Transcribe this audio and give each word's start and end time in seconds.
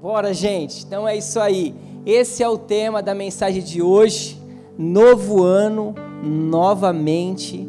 Bora, 0.00 0.32
gente. 0.32 0.84
Então 0.84 1.08
é 1.08 1.16
isso 1.16 1.40
aí. 1.40 1.74
Esse 2.06 2.40
é 2.40 2.48
o 2.48 2.56
tema 2.56 3.02
da 3.02 3.16
mensagem 3.16 3.60
de 3.60 3.82
hoje. 3.82 4.40
Novo 4.78 5.42
ano, 5.42 5.92
novamente, 6.22 7.68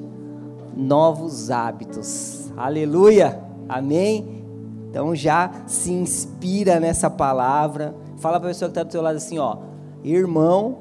novos 0.78 1.50
hábitos. 1.50 2.52
Aleluia. 2.56 3.40
Amém. 3.68 4.44
Então 4.88 5.16
já 5.16 5.50
se 5.66 5.92
inspira 5.92 6.80
nessa 6.80 7.10
palavra. 7.10 7.96
Fala 8.18 8.40
para 8.40 8.50
a 8.50 8.52
pessoa 8.52 8.70
que 8.70 8.74
está 8.74 8.84
do 8.84 8.92
seu 8.92 9.02
lado 9.02 9.16
assim, 9.16 9.40
ó, 9.40 9.58
irmão, 10.04 10.78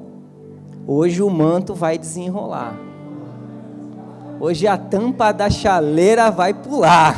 hoje 0.85 1.23
o 1.23 1.29
manto 1.31 1.73
vai 1.73 1.97
desenrolar. 1.97 2.77
Hoje 4.39 4.67
a 4.67 4.77
tampa 4.77 5.31
da 5.31 5.49
chaleira 5.49 6.29
vai 6.29 6.53
pular. 6.53 7.15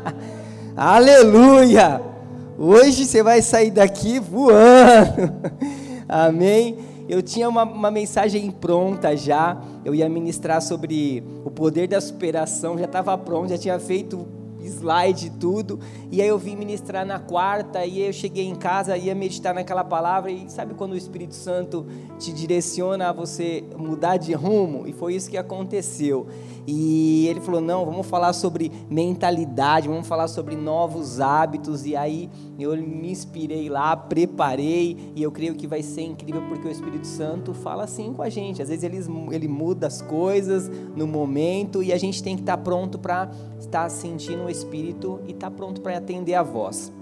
Aleluia! 0.74 2.13
Hoje 2.56 3.04
você 3.04 3.22
vai 3.22 3.42
sair 3.42 3.70
daqui 3.70 4.20
voando. 4.20 5.34
Amém? 6.08 6.78
Eu 7.08 7.20
tinha 7.20 7.48
uma, 7.48 7.64
uma, 7.64 7.90
mensagem 7.90 8.50
pronta 8.50 9.16
já. 9.16 9.60
Eu 9.84 9.94
ia 9.94 10.08
ministrar 10.08 10.62
sobre 10.62 11.22
o 11.44 11.50
poder 11.50 11.88
da 11.88 12.00
superação. 12.00 12.78
Já 12.78 12.84
estava 12.84 13.16
pronto, 13.18 13.50
já 13.50 13.58
tinha 13.58 13.78
feito 13.78 14.26
slide 14.66 15.30
tudo. 15.30 15.78
E 16.10 16.20
aí 16.20 16.28
eu 16.28 16.38
vim 16.38 16.56
ministrar 16.56 17.04
na 17.04 17.18
quarta. 17.18 17.84
E 17.84 18.02
aí 18.02 18.06
eu 18.06 18.12
cheguei 18.12 18.46
em 18.46 18.54
casa, 18.54 18.96
ia 18.96 19.14
meditar 19.14 19.54
naquela 19.54 19.84
palavra. 19.84 20.30
E 20.30 20.50
sabe 20.50 20.74
quando 20.74 20.92
o 20.92 20.96
Espírito 20.96 21.34
Santo 21.34 21.86
te 22.18 22.32
direciona 22.32 23.08
a 23.08 23.12
você 23.12 23.64
mudar 23.76 24.16
de 24.16 24.32
rumo? 24.32 24.86
E 24.86 24.92
foi 24.92 25.14
isso 25.14 25.30
que 25.30 25.36
aconteceu. 25.36 26.26
E 26.66 27.26
ele 27.28 27.40
falou: 27.40 27.60
não, 27.60 27.84
vamos 27.84 28.06
falar 28.06 28.32
sobre 28.32 28.70
mentalidade, 28.88 29.88
vamos 29.88 30.06
falar 30.06 30.28
sobre 30.28 30.56
novos 30.56 31.20
hábitos. 31.20 31.84
E 31.84 31.94
aí 31.94 32.30
eu 32.58 32.76
me 32.76 33.10
inspirei 33.10 33.68
lá, 33.68 33.96
preparei, 33.96 35.12
e 35.14 35.22
eu 35.22 35.30
creio 35.30 35.54
que 35.54 35.66
vai 35.66 35.82
ser 35.82 36.02
incrível 36.02 36.42
porque 36.48 36.66
o 36.66 36.70
Espírito 36.70 37.06
Santo 37.06 37.52
fala 37.52 37.84
assim 37.84 38.12
com 38.12 38.22
a 38.22 38.28
gente. 38.28 38.62
Às 38.62 38.68
vezes 38.68 38.84
ele, 38.84 39.00
ele 39.30 39.48
muda 39.48 39.86
as 39.86 40.00
coisas 40.00 40.70
no 40.96 41.06
momento 41.06 41.82
e 41.82 41.92
a 41.92 41.98
gente 41.98 42.22
tem 42.22 42.36
que 42.36 42.42
estar 42.42 42.58
pronto 42.58 42.98
para 42.98 43.30
estar 43.58 43.88
sentindo 43.88 44.44
o 44.44 44.50
Espírito 44.54 45.20
e 45.26 45.32
estar 45.32 45.50
pronto 45.50 45.80
para 45.80 45.98
atender 45.98 46.34
a 46.34 46.42
voz. 46.42 46.92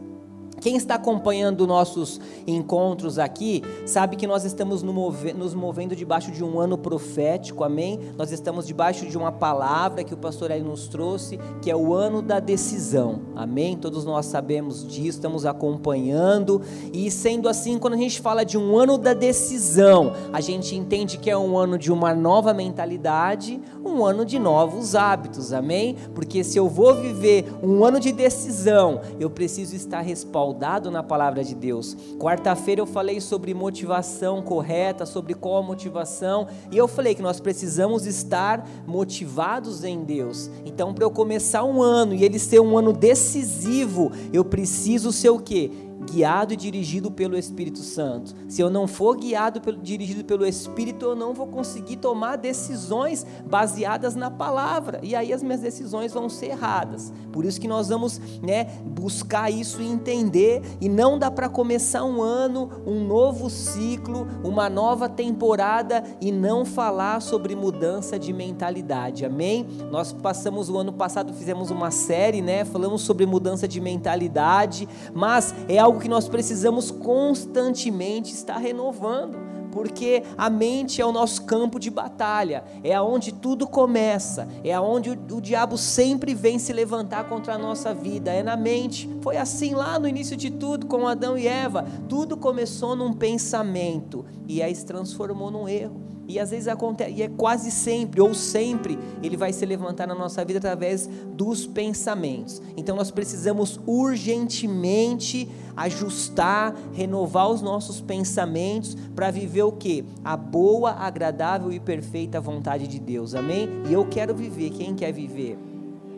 Quem 0.62 0.76
está 0.76 0.94
acompanhando 0.94 1.66
nossos 1.66 2.20
encontros 2.46 3.18
aqui, 3.18 3.64
sabe 3.84 4.14
que 4.14 4.28
nós 4.28 4.44
estamos 4.44 4.80
nos 4.80 5.54
movendo 5.54 5.96
debaixo 5.96 6.30
de 6.30 6.44
um 6.44 6.60
ano 6.60 6.78
profético, 6.78 7.64
amém? 7.64 7.98
Nós 8.16 8.30
estamos 8.30 8.64
debaixo 8.64 9.04
de 9.04 9.18
uma 9.18 9.32
palavra 9.32 10.04
que 10.04 10.14
o 10.14 10.16
pastor 10.16 10.52
aí 10.52 10.62
nos 10.62 10.86
trouxe, 10.86 11.36
que 11.60 11.68
é 11.68 11.74
o 11.74 11.92
ano 11.92 12.22
da 12.22 12.38
decisão, 12.38 13.22
amém? 13.34 13.76
Todos 13.76 14.04
nós 14.04 14.26
sabemos 14.26 14.86
disso, 14.86 15.18
estamos 15.18 15.44
acompanhando, 15.44 16.62
e 16.92 17.10
sendo 17.10 17.48
assim, 17.48 17.76
quando 17.76 17.94
a 17.94 17.98
gente 17.98 18.20
fala 18.20 18.44
de 18.44 18.56
um 18.56 18.78
ano 18.78 18.96
da 18.96 19.14
decisão, 19.14 20.12
a 20.32 20.40
gente 20.40 20.76
entende 20.76 21.18
que 21.18 21.28
é 21.28 21.36
um 21.36 21.58
ano 21.58 21.76
de 21.76 21.90
uma 21.90 22.14
nova 22.14 22.54
mentalidade, 22.54 23.60
um 23.84 24.04
ano 24.04 24.24
de 24.24 24.38
novos 24.38 24.94
hábitos, 24.94 25.52
amém? 25.52 25.96
Porque 26.14 26.44
se 26.44 26.56
eu 26.56 26.68
vou 26.68 26.94
viver 26.94 27.52
um 27.64 27.84
ano 27.84 27.98
de 27.98 28.12
decisão, 28.12 29.00
eu 29.18 29.28
preciso 29.28 29.74
estar 29.74 30.02
respaldado 30.02 30.51
respaldado 30.52 30.90
na 30.90 31.02
palavra 31.02 31.42
de 31.42 31.54
Deus. 31.54 31.96
Quarta-feira 32.18 32.80
eu 32.80 32.86
falei 32.86 33.20
sobre 33.20 33.54
motivação 33.54 34.42
correta, 34.42 35.06
sobre 35.06 35.34
qual 35.34 35.62
motivação, 35.62 36.46
e 36.70 36.76
eu 36.76 36.86
falei 36.86 37.14
que 37.14 37.22
nós 37.22 37.40
precisamos 37.40 38.06
estar 38.06 38.68
motivados 38.86 39.82
em 39.82 40.04
Deus. 40.04 40.50
Então, 40.66 40.92
para 40.92 41.04
eu 41.04 41.10
começar 41.10 41.64
um 41.64 41.80
ano 41.80 42.14
e 42.14 42.24
ele 42.24 42.38
ser 42.38 42.60
um 42.60 42.76
ano 42.76 42.92
decisivo, 42.92 44.12
eu 44.32 44.44
preciso 44.44 45.10
ser 45.10 45.30
o 45.30 45.38
quê? 45.38 45.70
Guiado 46.10 46.52
e 46.52 46.56
dirigido 46.56 47.10
pelo 47.10 47.36
Espírito 47.36 47.78
Santo. 47.78 48.34
Se 48.48 48.60
eu 48.60 48.70
não 48.70 48.86
for 48.86 49.16
guiado 49.16 49.60
pelo, 49.60 49.78
dirigido 49.78 50.24
pelo 50.24 50.46
Espírito, 50.46 51.06
eu 51.06 51.16
não 51.16 51.32
vou 51.32 51.46
conseguir 51.46 51.96
tomar 51.96 52.36
decisões 52.36 53.26
baseadas 53.46 54.14
na 54.14 54.30
palavra. 54.30 55.00
E 55.02 55.14
aí 55.14 55.32
as 55.32 55.42
minhas 55.42 55.60
decisões 55.60 56.12
vão 56.12 56.28
ser 56.28 56.50
erradas. 56.50 57.12
Por 57.32 57.44
isso 57.44 57.60
que 57.60 57.68
nós 57.68 57.88
vamos, 57.88 58.20
né, 58.42 58.64
buscar 58.84 59.50
isso 59.50 59.80
e 59.80 59.86
entender 59.86 60.62
e 60.80 60.88
não 60.88 61.18
dá 61.18 61.30
para 61.30 61.48
começar 61.48 62.04
um 62.04 62.20
ano, 62.20 62.70
um 62.86 63.04
novo 63.04 63.48
ciclo, 63.48 64.26
uma 64.44 64.68
nova 64.68 65.08
temporada 65.08 66.02
e 66.20 66.30
não 66.30 66.64
falar 66.64 67.20
sobre 67.20 67.54
mudança 67.54 68.18
de 68.18 68.32
mentalidade. 68.32 69.24
Amém? 69.24 69.66
Nós 69.90 70.12
passamos 70.12 70.68
o 70.68 70.78
ano 70.78 70.92
passado 70.92 71.32
fizemos 71.32 71.70
uma 71.70 71.90
série, 71.90 72.42
né, 72.42 72.64
falamos 72.64 73.02
sobre 73.02 73.26
mudança 73.26 73.66
de 73.66 73.80
mentalidade, 73.80 74.88
mas 75.14 75.54
é 75.68 75.78
algo 75.78 75.91
algo 75.92 76.00
que 76.00 76.08
nós 76.08 76.26
precisamos 76.26 76.90
constantemente 76.90 78.32
estar 78.32 78.56
renovando, 78.56 79.36
porque 79.70 80.22
a 80.38 80.48
mente 80.48 81.02
é 81.02 81.06
o 81.06 81.12
nosso 81.12 81.44
campo 81.44 81.78
de 81.78 81.90
batalha, 81.90 82.64
é 82.82 82.94
aonde 82.94 83.30
tudo 83.30 83.66
começa, 83.66 84.48
é 84.64 84.72
aonde 84.72 85.10
o, 85.10 85.36
o 85.36 85.40
diabo 85.40 85.76
sempre 85.76 86.34
vem 86.34 86.58
se 86.58 86.72
levantar 86.72 87.28
contra 87.28 87.54
a 87.54 87.58
nossa 87.58 87.92
vida, 87.92 88.30
é 88.30 88.42
na 88.42 88.56
mente. 88.56 89.08
Foi 89.20 89.36
assim 89.36 89.74
lá 89.74 89.98
no 89.98 90.08
início 90.08 90.36
de 90.36 90.50
tudo 90.50 90.86
com 90.86 91.06
Adão 91.06 91.36
e 91.36 91.46
Eva, 91.46 91.84
tudo 92.08 92.38
começou 92.38 92.96
num 92.96 93.12
pensamento 93.12 94.24
e 94.48 94.62
aí 94.62 94.74
se 94.74 94.86
transformou 94.86 95.50
num 95.50 95.68
erro. 95.68 96.11
E 96.28 96.38
às 96.38 96.50
vezes 96.50 96.68
acontece, 96.68 97.12
e 97.12 97.22
é 97.22 97.28
quase 97.28 97.70
sempre, 97.70 98.20
ou 98.20 98.32
sempre, 98.32 98.98
ele 99.22 99.36
vai 99.36 99.52
se 99.52 99.66
levantar 99.66 100.06
na 100.06 100.14
nossa 100.14 100.44
vida 100.44 100.58
através 100.58 101.08
dos 101.34 101.66
pensamentos. 101.66 102.62
Então 102.76 102.96
nós 102.96 103.10
precisamos 103.10 103.80
urgentemente 103.86 105.48
ajustar, 105.76 106.74
renovar 106.92 107.50
os 107.50 107.62
nossos 107.62 108.00
pensamentos 108.00 108.96
para 109.14 109.30
viver 109.30 109.62
o 109.62 109.72
que? 109.72 110.04
A 110.24 110.36
boa, 110.36 110.92
agradável 110.92 111.72
e 111.72 111.80
perfeita 111.80 112.40
vontade 112.40 112.86
de 112.86 112.98
Deus. 112.98 113.34
Amém? 113.34 113.68
E 113.88 113.92
eu 113.92 114.06
quero 114.06 114.34
viver. 114.34 114.70
Quem 114.70 114.94
quer 114.94 115.12
viver? 115.12 115.71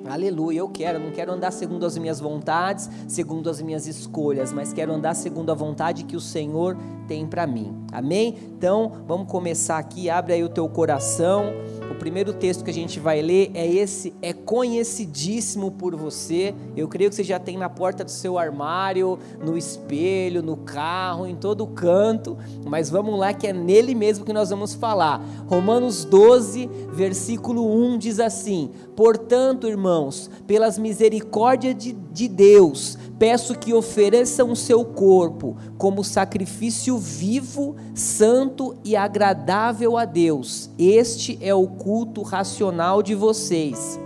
Aleluia, 0.06 0.58
eu 0.58 0.68
quero, 0.68 0.98
não 0.98 1.10
quero 1.10 1.32
andar 1.32 1.50
segundo 1.50 1.86
as 1.86 1.96
minhas 1.96 2.20
vontades, 2.20 2.90
segundo 3.08 3.48
as 3.48 3.62
minhas 3.62 3.86
escolhas, 3.86 4.52
mas 4.52 4.72
quero 4.72 4.92
andar 4.92 5.14
segundo 5.14 5.50
a 5.50 5.54
vontade 5.54 6.04
que 6.04 6.14
o 6.14 6.20
Senhor 6.20 6.76
tem 7.08 7.26
para 7.26 7.46
mim. 7.46 7.74
Amém? 7.90 8.36
Então, 8.56 8.92
vamos 9.06 9.28
começar 9.28 9.78
aqui. 9.78 10.10
Abre 10.10 10.34
aí 10.34 10.44
o 10.44 10.48
teu 10.48 10.68
coração. 10.68 11.52
O 11.94 11.96
primeiro 11.96 12.32
texto 12.32 12.64
que 12.64 12.70
a 12.72 12.74
gente 12.74 12.98
vai 12.98 13.22
ler 13.22 13.52
é 13.54 13.64
esse, 13.64 14.12
é 14.20 14.32
conhecidíssimo 14.32 15.70
por 15.70 15.94
você. 15.94 16.52
Eu 16.76 16.88
creio 16.88 17.08
que 17.08 17.14
você 17.14 17.22
já 17.22 17.38
tem 17.38 17.56
na 17.56 17.68
porta 17.68 18.02
do 18.02 18.10
seu 18.10 18.36
armário, 18.36 19.16
no 19.40 19.56
espelho, 19.56 20.42
no 20.42 20.56
carro, 20.56 21.24
em 21.24 21.36
todo 21.36 21.64
canto. 21.68 22.36
Mas 22.66 22.90
vamos 22.90 23.16
lá 23.16 23.32
que 23.32 23.46
é 23.46 23.52
nele 23.52 23.94
mesmo 23.94 24.24
que 24.24 24.32
nós 24.32 24.50
vamos 24.50 24.74
falar. 24.74 25.24
Romanos 25.46 26.04
12, 26.04 26.68
versículo 26.92 27.64
1 27.64 27.96
diz 27.98 28.18
assim: 28.18 28.72
Portanto, 28.96 29.68
irmãos, 29.68 30.28
pelas 30.48 30.76
misericórdias 30.76 31.76
de, 31.76 31.92
de 31.92 32.26
Deus, 32.26 32.98
peço 33.18 33.58
que 33.58 33.72
ofereçam 33.72 34.50
o 34.50 34.56
seu 34.56 34.84
corpo 34.84 35.56
como 35.78 36.04
sacrifício 36.04 36.98
vivo, 36.98 37.76
santo 37.94 38.76
e 38.84 38.96
agradável 38.96 39.96
a 39.96 40.04
Deus. 40.04 40.70
Este 40.78 41.38
é 41.40 41.54
o 41.54 41.66
culto 41.66 42.22
racional 42.22 43.02
de 43.02 43.14
vocês. 43.14 43.98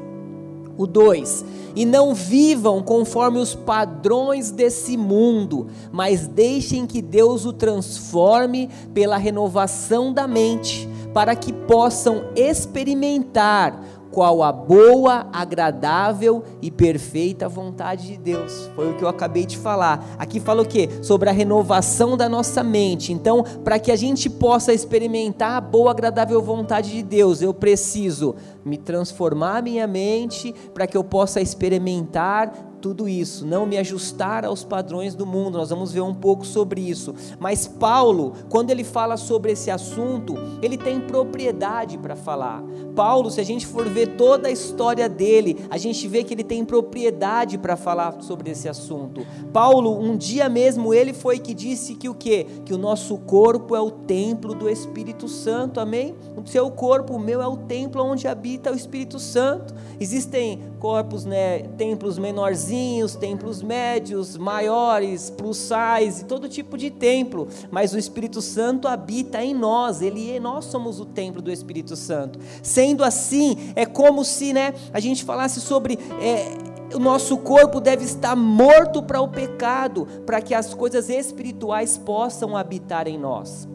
O 0.76 0.86
2: 0.86 1.44
E 1.74 1.84
não 1.84 2.14
vivam 2.14 2.80
conforme 2.82 3.38
os 3.38 3.54
padrões 3.54 4.50
desse 4.50 4.96
mundo, 4.96 5.66
mas 5.90 6.28
deixem 6.28 6.86
que 6.86 7.02
Deus 7.02 7.44
o 7.44 7.52
transforme 7.52 8.70
pela 8.94 9.16
renovação 9.16 10.12
da 10.12 10.28
mente, 10.28 10.88
para 11.12 11.34
que 11.34 11.52
possam 11.52 12.26
experimentar 12.36 13.97
qual 14.10 14.42
a 14.42 14.52
boa, 14.52 15.26
agradável 15.32 16.42
e 16.62 16.70
perfeita 16.70 17.48
vontade 17.48 18.08
de 18.08 18.16
Deus. 18.16 18.70
Foi 18.74 18.90
o 18.90 18.96
que 18.96 19.04
eu 19.04 19.08
acabei 19.08 19.44
de 19.44 19.56
falar. 19.56 20.04
Aqui 20.18 20.40
fala 20.40 20.62
o 20.62 20.66
que? 20.66 20.88
Sobre 21.02 21.28
a 21.28 21.32
renovação 21.32 22.16
da 22.16 22.28
nossa 22.28 22.62
mente. 22.62 23.12
Então, 23.12 23.44
para 23.64 23.78
que 23.78 23.92
a 23.92 23.96
gente 23.96 24.28
possa 24.30 24.72
experimentar 24.72 25.52
a 25.52 25.60
boa, 25.60 25.90
agradável 25.90 26.42
vontade 26.42 26.90
de 26.90 27.02
Deus, 27.02 27.42
eu 27.42 27.52
preciso 27.54 28.34
me 28.64 28.76
transformar 28.76 29.62
minha 29.62 29.86
mente 29.86 30.54
para 30.74 30.86
que 30.86 30.96
eu 30.96 31.04
possa 31.04 31.40
experimentar 31.40 32.52
tudo 32.80 33.08
isso, 33.08 33.46
não 33.46 33.66
me 33.66 33.76
ajustar 33.76 34.44
aos 34.44 34.64
padrões 34.64 35.14
do 35.14 35.26
mundo. 35.26 35.58
Nós 35.58 35.70
vamos 35.70 35.92
ver 35.92 36.00
um 36.00 36.14
pouco 36.14 36.46
sobre 36.46 36.80
isso. 36.80 37.14
Mas 37.38 37.66
Paulo, 37.66 38.32
quando 38.48 38.70
ele 38.70 38.84
fala 38.84 39.16
sobre 39.16 39.52
esse 39.52 39.70
assunto, 39.70 40.34
ele 40.62 40.76
tem 40.76 41.00
propriedade 41.00 41.98
para 41.98 42.16
falar. 42.16 42.62
Paulo, 42.94 43.30
se 43.30 43.40
a 43.40 43.44
gente 43.44 43.66
for 43.66 43.88
ver 43.88 44.16
toda 44.16 44.48
a 44.48 44.50
história 44.50 45.08
dele, 45.08 45.66
a 45.70 45.76
gente 45.76 46.06
vê 46.08 46.24
que 46.24 46.34
ele 46.34 46.44
tem 46.44 46.64
propriedade 46.64 47.58
para 47.58 47.76
falar 47.76 48.20
sobre 48.22 48.50
esse 48.50 48.68
assunto. 48.68 49.26
Paulo, 49.52 49.98
um 49.98 50.16
dia 50.16 50.48
mesmo, 50.48 50.94
ele 50.94 51.12
foi 51.12 51.38
que 51.38 51.54
disse 51.54 51.94
que 51.94 52.08
o 52.08 52.14
quê? 52.14 52.46
Que 52.64 52.74
o 52.74 52.78
nosso 52.78 53.18
corpo 53.18 53.74
é 53.74 53.80
o 53.80 53.90
templo 53.90 54.54
do 54.54 54.68
Espírito 54.68 55.28
Santo. 55.28 55.80
Amém? 55.80 56.14
O 56.36 56.46
seu 56.46 56.70
corpo, 56.70 57.14
o 57.14 57.20
meu 57.20 57.42
é 57.42 57.46
o 57.46 57.56
templo 57.56 58.02
onde 58.02 58.26
habita 58.26 58.72
o 58.72 58.74
Espírito 58.74 59.18
Santo. 59.18 59.74
Existem 60.00 60.60
corpos, 60.78 61.24
né, 61.24 61.60
templos 61.76 62.18
menorzinhos 62.18 62.67
menorzinhos, 62.68 63.16
templos 63.16 63.62
médios, 63.62 64.36
maiores, 64.36 65.30
plus 65.30 65.56
size, 65.56 66.24
todo 66.24 66.48
tipo 66.48 66.76
de 66.76 66.90
templo, 66.90 67.48
mas 67.70 67.94
o 67.94 67.98
Espírito 67.98 68.42
Santo 68.42 68.86
habita 68.86 69.42
em 69.42 69.54
nós, 69.54 70.02
ele 70.02 70.30
é, 70.30 70.38
nós 70.38 70.66
somos 70.66 71.00
o 71.00 71.06
templo 71.06 71.40
do 71.40 71.50
Espírito 71.50 71.96
Santo. 71.96 72.38
Sendo 72.62 73.02
assim, 73.02 73.72
é 73.74 73.86
como 73.86 74.24
se, 74.24 74.52
né, 74.52 74.74
a 74.92 75.00
gente 75.00 75.24
falasse 75.24 75.60
sobre 75.60 75.98
é, 76.20 76.94
o 76.94 76.98
nosso 76.98 77.36
corpo 77.38 77.80
deve 77.80 78.04
estar 78.04 78.36
morto 78.36 79.02
para 79.02 79.20
o 79.20 79.28
pecado, 79.28 80.06
para 80.26 80.40
que 80.40 80.54
as 80.54 80.74
coisas 80.74 81.08
espirituais 81.08 81.98
possam 81.98 82.56
habitar 82.56 83.06
em 83.06 83.18
nós. 83.18 83.68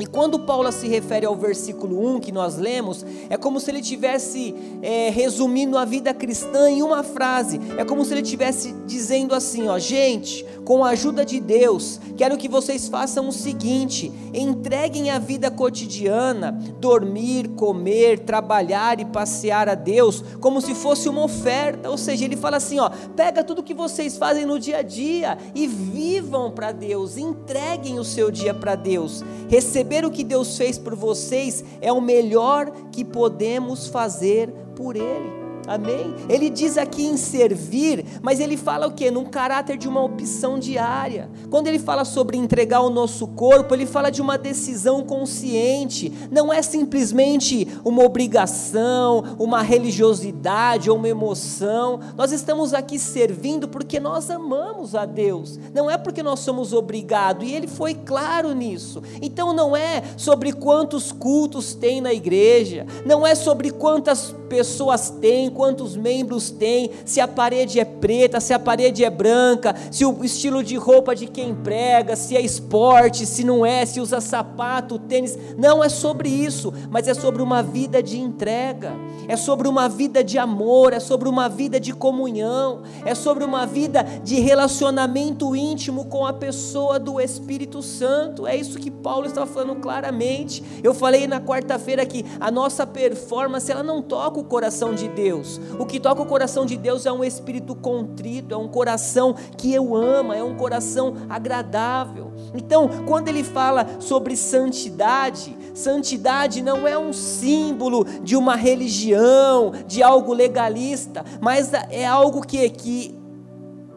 E 0.00 0.06
quando 0.06 0.38
Paulo 0.38 0.70
se 0.70 0.86
refere 0.86 1.26
ao 1.26 1.34
versículo 1.34 2.14
1 2.14 2.20
que 2.20 2.30
nós 2.30 2.56
lemos, 2.56 3.04
é 3.28 3.36
como 3.36 3.58
se 3.58 3.70
ele 3.70 3.82
tivesse 3.82 4.54
é, 4.80 5.10
resumindo 5.10 5.76
a 5.76 5.84
vida 5.84 6.14
cristã 6.14 6.70
em 6.70 6.82
uma 6.82 7.02
frase. 7.02 7.60
É 7.76 7.84
como 7.84 8.04
se 8.04 8.14
ele 8.14 8.22
tivesse 8.22 8.72
dizendo 8.86 9.34
assim: 9.34 9.68
ó, 9.68 9.78
gente, 9.78 10.46
com 10.64 10.84
a 10.84 10.90
ajuda 10.90 11.24
de 11.24 11.40
Deus, 11.40 12.00
quero 12.16 12.36
que 12.36 12.48
vocês 12.48 12.88
façam 12.88 13.28
o 13.28 13.32
seguinte: 13.32 14.12
entreguem 14.32 15.10
a 15.10 15.18
vida 15.18 15.50
cotidiana, 15.50 16.52
dormir, 16.78 17.48
comer, 17.56 18.20
trabalhar 18.20 19.00
e 19.00 19.04
passear 19.04 19.68
a 19.68 19.74
Deus, 19.74 20.22
como 20.40 20.60
se 20.60 20.74
fosse 20.74 21.08
uma 21.08 21.24
oferta. 21.24 21.90
Ou 21.90 21.98
seja, 21.98 22.24
ele 22.24 22.36
fala 22.36 22.58
assim: 22.58 22.78
ó, 22.78 22.88
pega 23.16 23.42
tudo 23.42 23.64
que 23.64 23.74
vocês 23.74 24.16
fazem 24.16 24.46
no 24.46 24.60
dia 24.60 24.78
a 24.78 24.82
dia 24.82 25.36
e 25.54 25.66
vivam 25.66 26.52
para 26.52 26.70
Deus, 26.70 27.16
entreguem 27.16 27.98
o 27.98 28.04
seu 28.04 28.30
dia 28.30 28.54
para 28.54 28.76
Deus. 28.76 29.24
Recebam 29.48 29.87
Receber 29.88 30.06
o 30.06 30.10
que 30.10 30.22
Deus 30.22 30.58
fez 30.58 30.76
por 30.76 30.94
vocês 30.94 31.64
é 31.80 31.90
o 31.90 31.98
melhor 31.98 32.70
que 32.92 33.02
podemos 33.02 33.86
fazer 33.86 34.50
por 34.76 34.96
Ele. 34.96 35.37
Amém? 35.68 36.14
Ele 36.30 36.48
diz 36.48 36.78
aqui 36.78 37.04
em 37.04 37.18
servir, 37.18 38.04
mas 38.22 38.40
ele 38.40 38.56
fala 38.56 38.86
o 38.86 38.92
que? 38.92 39.10
Num 39.10 39.26
caráter 39.26 39.76
de 39.76 39.86
uma 39.86 40.02
opção 40.02 40.58
diária. 40.58 41.28
Quando 41.50 41.66
ele 41.66 41.78
fala 41.78 42.06
sobre 42.06 42.38
entregar 42.38 42.80
o 42.80 42.88
nosso 42.88 43.28
corpo, 43.28 43.74
ele 43.74 43.84
fala 43.84 44.10
de 44.10 44.22
uma 44.22 44.38
decisão 44.38 45.02
consciente. 45.02 46.10
Não 46.30 46.50
é 46.50 46.62
simplesmente 46.62 47.68
uma 47.84 48.02
obrigação, 48.02 49.36
uma 49.38 49.60
religiosidade 49.60 50.90
ou 50.90 50.96
uma 50.96 51.08
emoção. 51.08 52.00
Nós 52.16 52.32
estamos 52.32 52.72
aqui 52.72 52.98
servindo 52.98 53.68
porque 53.68 54.00
nós 54.00 54.30
amamos 54.30 54.94
a 54.94 55.04
Deus. 55.04 55.58
Não 55.74 55.90
é 55.90 55.98
porque 55.98 56.22
nós 56.22 56.40
somos 56.40 56.72
obrigados. 56.72 57.46
E 57.46 57.52
ele 57.52 57.66
foi 57.66 57.92
claro 57.92 58.54
nisso. 58.54 59.02
Então 59.20 59.52
não 59.52 59.76
é 59.76 60.02
sobre 60.16 60.52
quantos 60.52 61.12
cultos 61.12 61.74
tem 61.74 62.00
na 62.00 62.12
igreja, 62.12 62.86
não 63.04 63.26
é 63.26 63.34
sobre 63.34 63.70
quantas 63.70 64.34
pessoas 64.48 65.10
tem, 65.10 65.50
quantos 65.58 65.96
membros 65.96 66.50
tem, 66.50 66.92
se 67.04 67.20
a 67.20 67.26
parede 67.26 67.80
é 67.80 67.84
preta, 67.84 68.38
se 68.38 68.54
a 68.54 68.60
parede 68.60 69.04
é 69.04 69.10
branca, 69.10 69.74
se 69.90 70.04
o 70.04 70.24
estilo 70.24 70.62
de 70.62 70.76
roupa 70.76 71.16
de 71.16 71.26
quem 71.26 71.52
prega, 71.52 72.14
se 72.14 72.36
é 72.36 72.40
esporte, 72.40 73.26
se 73.26 73.42
não 73.42 73.66
é, 73.66 73.84
se 73.84 74.00
usa 74.00 74.20
sapato, 74.20 75.00
tênis. 75.00 75.36
Não 75.56 75.82
é 75.82 75.88
sobre 75.88 76.28
isso, 76.28 76.72
mas 76.88 77.08
é 77.08 77.14
sobre 77.14 77.42
uma 77.42 77.60
vida 77.60 78.00
de 78.00 78.20
entrega, 78.20 78.92
é 79.26 79.36
sobre 79.36 79.66
uma 79.66 79.88
vida 79.88 80.22
de 80.22 80.38
amor, 80.38 80.92
é 80.92 81.00
sobre 81.00 81.28
uma 81.28 81.48
vida 81.48 81.80
de 81.80 81.92
comunhão, 81.92 82.82
é 83.04 83.14
sobre 83.14 83.42
uma 83.42 83.66
vida 83.66 84.04
de 84.22 84.36
relacionamento 84.38 85.56
íntimo 85.56 86.04
com 86.04 86.24
a 86.24 86.32
pessoa 86.32 87.00
do 87.00 87.20
Espírito 87.20 87.82
Santo. 87.82 88.46
É 88.46 88.54
isso 88.54 88.78
que 88.78 88.90
Paulo 88.90 89.26
está 89.26 89.44
falando 89.44 89.80
claramente. 89.80 90.62
Eu 90.84 90.94
falei 90.94 91.26
na 91.26 91.40
quarta-feira 91.40 92.06
que 92.06 92.24
a 92.38 92.50
nossa 92.52 92.86
performance 92.86 93.72
ela 93.72 93.82
não 93.82 94.00
toca 94.00 94.28
toca 94.28 94.40
o 94.40 94.44
coração 94.44 94.94
de 94.94 95.08
Deus. 95.08 95.47
O 95.78 95.86
que 95.86 96.00
toca 96.00 96.20
o 96.20 96.26
coração 96.26 96.66
de 96.66 96.76
Deus 96.76 97.06
é 97.06 97.12
um 97.12 97.24
espírito 97.24 97.74
contrito, 97.74 98.54
é 98.54 98.56
um 98.56 98.68
coração 98.68 99.34
que 99.56 99.72
eu 99.72 99.94
amo, 99.94 100.32
é 100.32 100.42
um 100.42 100.56
coração 100.56 101.14
agradável. 101.28 102.32
Então, 102.54 102.88
quando 103.06 103.28
ele 103.28 103.44
fala 103.44 103.86
sobre 104.00 104.36
santidade, 104.36 105.56
santidade 105.74 106.62
não 106.62 106.86
é 106.86 106.98
um 106.98 107.12
símbolo 107.12 108.04
de 108.22 108.36
uma 108.36 108.56
religião, 108.56 109.72
de 109.86 110.02
algo 110.02 110.32
legalista, 110.32 111.24
mas 111.40 111.72
é 111.72 112.06
algo 112.06 112.44
que, 112.44 112.68
que 112.70 113.18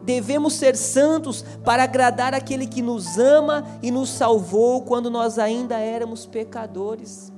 devemos 0.02 0.54
ser 0.54 0.76
santos 0.76 1.44
para 1.64 1.84
agradar 1.84 2.34
aquele 2.34 2.66
que 2.66 2.82
nos 2.82 3.18
ama 3.18 3.64
e 3.82 3.90
nos 3.90 4.10
salvou 4.10 4.82
quando 4.82 5.10
nós 5.10 5.38
ainda 5.38 5.78
éramos 5.78 6.26
pecadores. 6.26 7.31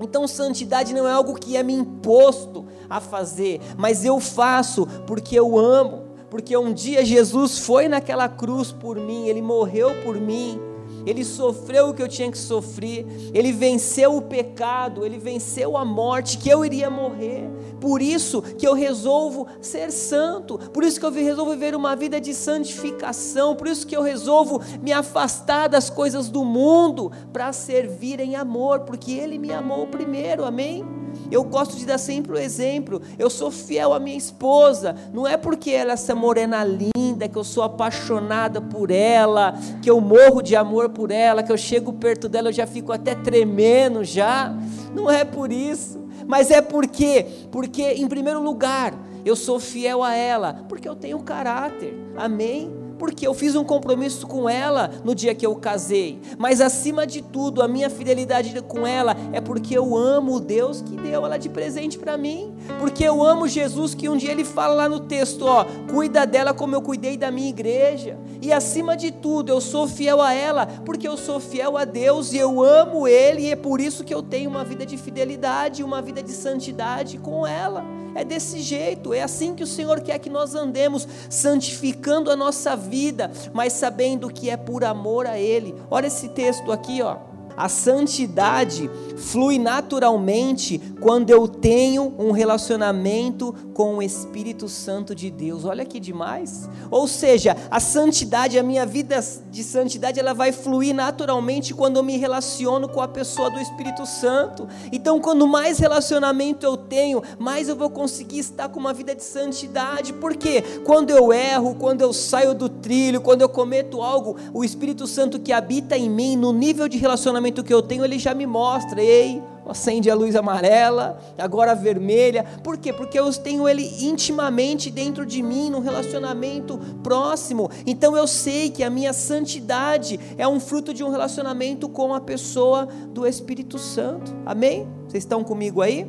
Então, 0.00 0.28
santidade 0.28 0.92
não 0.92 1.06
é 1.06 1.12
algo 1.12 1.34
que 1.34 1.56
é 1.56 1.62
me 1.62 1.72
imposto 1.72 2.66
a 2.88 3.00
fazer, 3.00 3.60
mas 3.76 4.04
eu 4.04 4.20
faço 4.20 4.86
porque 5.06 5.38
eu 5.38 5.58
amo, 5.58 6.04
porque 6.30 6.56
um 6.56 6.72
dia 6.72 7.04
Jesus 7.04 7.58
foi 7.58 7.88
naquela 7.88 8.28
cruz 8.28 8.72
por 8.72 8.96
mim, 8.96 9.28
ele 9.28 9.42
morreu 9.42 9.90
por 10.02 10.16
mim, 10.20 10.60
ele 11.06 11.24
sofreu 11.24 11.88
o 11.88 11.94
que 11.94 12.02
eu 12.02 12.08
tinha 12.08 12.30
que 12.30 12.36
sofrer, 12.36 13.06
ele 13.32 13.52
venceu 13.52 14.16
o 14.16 14.22
pecado, 14.22 15.06
ele 15.06 15.18
venceu 15.18 15.76
a 15.76 15.84
morte, 15.84 16.36
que 16.36 16.48
eu 16.48 16.64
iria 16.64 16.90
morrer. 16.90 17.48
Por 17.80 18.02
isso 18.02 18.42
que 18.42 18.66
eu 18.66 18.74
resolvo 18.74 19.46
ser 19.60 19.92
santo, 19.92 20.58
por 20.58 20.82
isso 20.82 20.98
que 20.98 21.06
eu 21.06 21.12
resolvo 21.12 21.52
viver 21.52 21.74
uma 21.74 21.94
vida 21.94 22.20
de 22.20 22.34
santificação, 22.34 23.54
por 23.54 23.68
isso 23.68 23.86
que 23.86 23.96
eu 23.96 24.02
resolvo 24.02 24.60
me 24.82 24.92
afastar 24.92 25.68
das 25.68 25.88
coisas 25.88 26.28
do 26.28 26.44
mundo 26.44 27.12
para 27.32 27.52
servir 27.52 28.18
em 28.18 28.34
amor, 28.34 28.80
porque 28.80 29.12
ele 29.12 29.38
me 29.38 29.52
amou 29.52 29.86
primeiro, 29.86 30.44
amém? 30.44 31.05
Eu 31.30 31.44
gosto 31.44 31.76
de 31.76 31.84
dar 31.84 31.98
sempre 31.98 32.32
o 32.32 32.38
exemplo. 32.38 33.00
Eu 33.18 33.28
sou 33.28 33.50
fiel 33.50 33.92
à 33.92 33.98
minha 33.98 34.16
esposa. 34.16 34.94
Não 35.12 35.26
é 35.26 35.36
porque 35.36 35.70
ela 35.70 35.90
é 35.90 35.94
essa 35.94 36.14
morena 36.14 36.64
linda, 36.64 37.28
que 37.28 37.36
eu 37.36 37.44
sou 37.44 37.62
apaixonada 37.62 38.60
por 38.60 38.90
ela, 38.90 39.54
que 39.82 39.90
eu 39.90 40.00
morro 40.00 40.42
de 40.42 40.54
amor 40.54 40.90
por 40.90 41.10
ela, 41.10 41.42
que 41.42 41.50
eu 41.50 41.56
chego 41.56 41.92
perto 41.92 42.28
dela, 42.28 42.48
eu 42.48 42.52
já 42.52 42.66
fico 42.66 42.92
até 42.92 43.14
tremendo 43.14 44.04
já. 44.04 44.54
Não 44.94 45.10
é 45.10 45.24
por 45.24 45.52
isso. 45.52 46.04
Mas 46.26 46.50
é 46.50 46.60
porque, 46.60 47.26
porque 47.50 47.92
em 47.92 48.08
primeiro 48.08 48.42
lugar, 48.42 48.94
eu 49.24 49.34
sou 49.34 49.58
fiel 49.58 50.02
a 50.02 50.14
ela, 50.14 50.64
porque 50.68 50.88
eu 50.88 50.94
tenho 50.94 51.18
caráter. 51.20 51.94
Amém? 52.16 52.75
Porque 52.98 53.26
eu 53.26 53.34
fiz 53.34 53.54
um 53.54 53.64
compromisso 53.64 54.26
com 54.26 54.48
ela 54.48 54.90
no 55.04 55.14
dia 55.14 55.34
que 55.34 55.46
eu 55.46 55.54
casei, 55.56 56.20
mas 56.38 56.60
acima 56.60 57.06
de 57.06 57.22
tudo, 57.22 57.62
a 57.62 57.68
minha 57.68 57.90
fidelidade 57.90 58.60
com 58.62 58.86
ela 58.86 59.16
é 59.32 59.40
porque 59.40 59.76
eu 59.76 59.96
amo 59.96 60.36
o 60.36 60.40
Deus 60.40 60.80
que 60.80 60.96
deu 60.96 61.24
ela 61.24 61.36
de 61.36 61.48
presente 61.48 61.98
para 61.98 62.16
mim, 62.16 62.54
porque 62.78 63.04
eu 63.04 63.22
amo 63.22 63.48
Jesus 63.48 63.94
que 63.94 64.08
um 64.08 64.16
dia 64.16 64.30
ele 64.30 64.44
fala 64.44 64.74
lá 64.74 64.88
no 64.88 65.00
texto, 65.00 65.44
ó, 65.44 65.64
cuida 65.90 66.26
dela 66.26 66.54
como 66.54 66.74
eu 66.74 66.82
cuidei 66.82 67.16
da 67.16 67.30
minha 67.30 67.48
igreja, 67.48 68.18
e 68.40 68.52
acima 68.52 68.96
de 68.96 69.10
tudo, 69.10 69.50
eu 69.50 69.60
sou 69.60 69.88
fiel 69.88 70.20
a 70.20 70.32
ela, 70.32 70.66
porque 70.66 71.08
eu 71.08 71.16
sou 71.16 71.40
fiel 71.40 71.76
a 71.76 71.84
Deus 71.84 72.32
e 72.32 72.38
eu 72.38 72.62
amo 72.62 73.08
ele, 73.08 73.42
e 73.42 73.50
é 73.50 73.56
por 73.56 73.80
isso 73.80 74.04
que 74.04 74.14
eu 74.14 74.22
tenho 74.22 74.50
uma 74.50 74.64
vida 74.64 74.86
de 74.86 74.96
fidelidade, 74.96 75.82
uma 75.82 76.00
vida 76.02 76.22
de 76.22 76.32
santidade 76.32 77.18
com 77.18 77.46
ela. 77.46 77.95
É 78.16 78.24
desse 78.24 78.62
jeito, 78.62 79.12
é 79.12 79.22
assim 79.22 79.54
que 79.54 79.62
o 79.62 79.66
Senhor 79.66 80.00
quer 80.00 80.18
que 80.18 80.30
nós 80.30 80.54
andemos, 80.54 81.06
santificando 81.28 82.30
a 82.30 82.36
nossa 82.36 82.74
vida, 82.74 83.30
mas 83.52 83.74
sabendo 83.74 84.30
que 84.30 84.48
é 84.48 84.56
por 84.56 84.82
amor 84.84 85.26
a 85.26 85.38
Ele. 85.38 85.74
Olha 85.90 86.06
esse 86.06 86.30
texto 86.30 86.72
aqui, 86.72 87.02
ó. 87.02 87.18
A 87.56 87.68
santidade 87.68 88.90
flui 89.16 89.58
naturalmente 89.58 90.78
quando 91.00 91.30
eu 91.30 91.48
tenho 91.48 92.14
um 92.18 92.30
relacionamento 92.30 93.54
com 93.72 93.96
o 93.96 94.02
Espírito 94.02 94.68
Santo 94.68 95.14
de 95.14 95.30
Deus. 95.30 95.64
Olha 95.64 95.84
que 95.84 95.98
demais. 95.98 96.68
Ou 96.90 97.08
seja, 97.08 97.56
a 97.70 97.80
santidade, 97.80 98.58
a 98.58 98.62
minha 98.62 98.84
vida 98.84 99.18
de 99.50 99.64
santidade, 99.64 100.20
ela 100.20 100.34
vai 100.34 100.52
fluir 100.52 100.94
naturalmente 100.94 101.72
quando 101.72 101.96
eu 101.96 102.02
me 102.02 102.16
relaciono 102.16 102.88
com 102.88 103.00
a 103.00 103.08
pessoa 103.08 103.50
do 103.50 103.58
Espírito 103.58 104.04
Santo. 104.04 104.68
Então, 104.92 105.18
quando 105.18 105.46
mais 105.46 105.78
relacionamento 105.78 106.64
eu 106.66 106.76
tenho, 106.76 107.22
mais 107.38 107.68
eu 107.68 107.76
vou 107.76 107.88
conseguir 107.88 108.38
estar 108.38 108.68
com 108.68 108.78
uma 108.78 108.92
vida 108.92 109.14
de 109.14 109.24
santidade. 109.24 110.12
Porque 110.12 110.62
quando 110.84 111.10
eu 111.10 111.32
erro, 111.32 111.74
quando 111.74 112.02
eu 112.02 112.12
saio 112.12 112.54
do 112.54 112.68
trilho, 112.68 113.20
quando 113.20 113.42
eu 113.42 113.48
cometo 113.48 114.02
algo, 114.02 114.36
o 114.52 114.62
Espírito 114.62 115.06
Santo 115.06 115.40
que 115.40 115.52
habita 115.52 115.96
em 115.96 116.10
mim, 116.10 116.36
no 116.36 116.52
nível 116.52 116.88
de 116.88 116.98
relacionamento 116.98 117.45
relacionamento 117.46 117.64
que 117.64 117.72
eu 117.72 117.82
tenho, 117.82 118.04
ele 118.04 118.18
já 118.18 118.34
me 118.34 118.46
mostra, 118.46 119.00
ei, 119.02 119.42
acende 119.66 120.10
a 120.10 120.14
luz 120.14 120.34
amarela, 120.34 121.18
agora 121.38 121.72
a 121.72 121.74
vermelha. 121.74 122.44
Por 122.62 122.76
quê? 122.76 122.92
Porque 122.92 123.18
eu 123.18 123.32
tenho 123.32 123.68
ele 123.68 123.82
intimamente 124.04 124.90
dentro 124.90 125.24
de 125.24 125.42
mim, 125.42 125.70
num 125.70 125.80
relacionamento 125.80 126.78
próximo. 127.02 127.70
Então 127.86 128.16
eu 128.16 128.26
sei 128.26 128.70
que 128.70 128.82
a 128.82 128.90
minha 128.90 129.12
santidade 129.12 130.18
é 130.36 130.46
um 130.46 130.60
fruto 130.60 130.92
de 130.92 131.04
um 131.04 131.10
relacionamento 131.10 131.88
com 131.88 132.14
a 132.14 132.20
pessoa 132.20 132.86
do 133.12 133.26
Espírito 133.26 133.78
Santo. 133.78 134.34
Amém? 134.44 134.86
Vocês 135.08 135.24
estão 135.24 135.44
comigo 135.44 135.82
aí? 135.82 136.06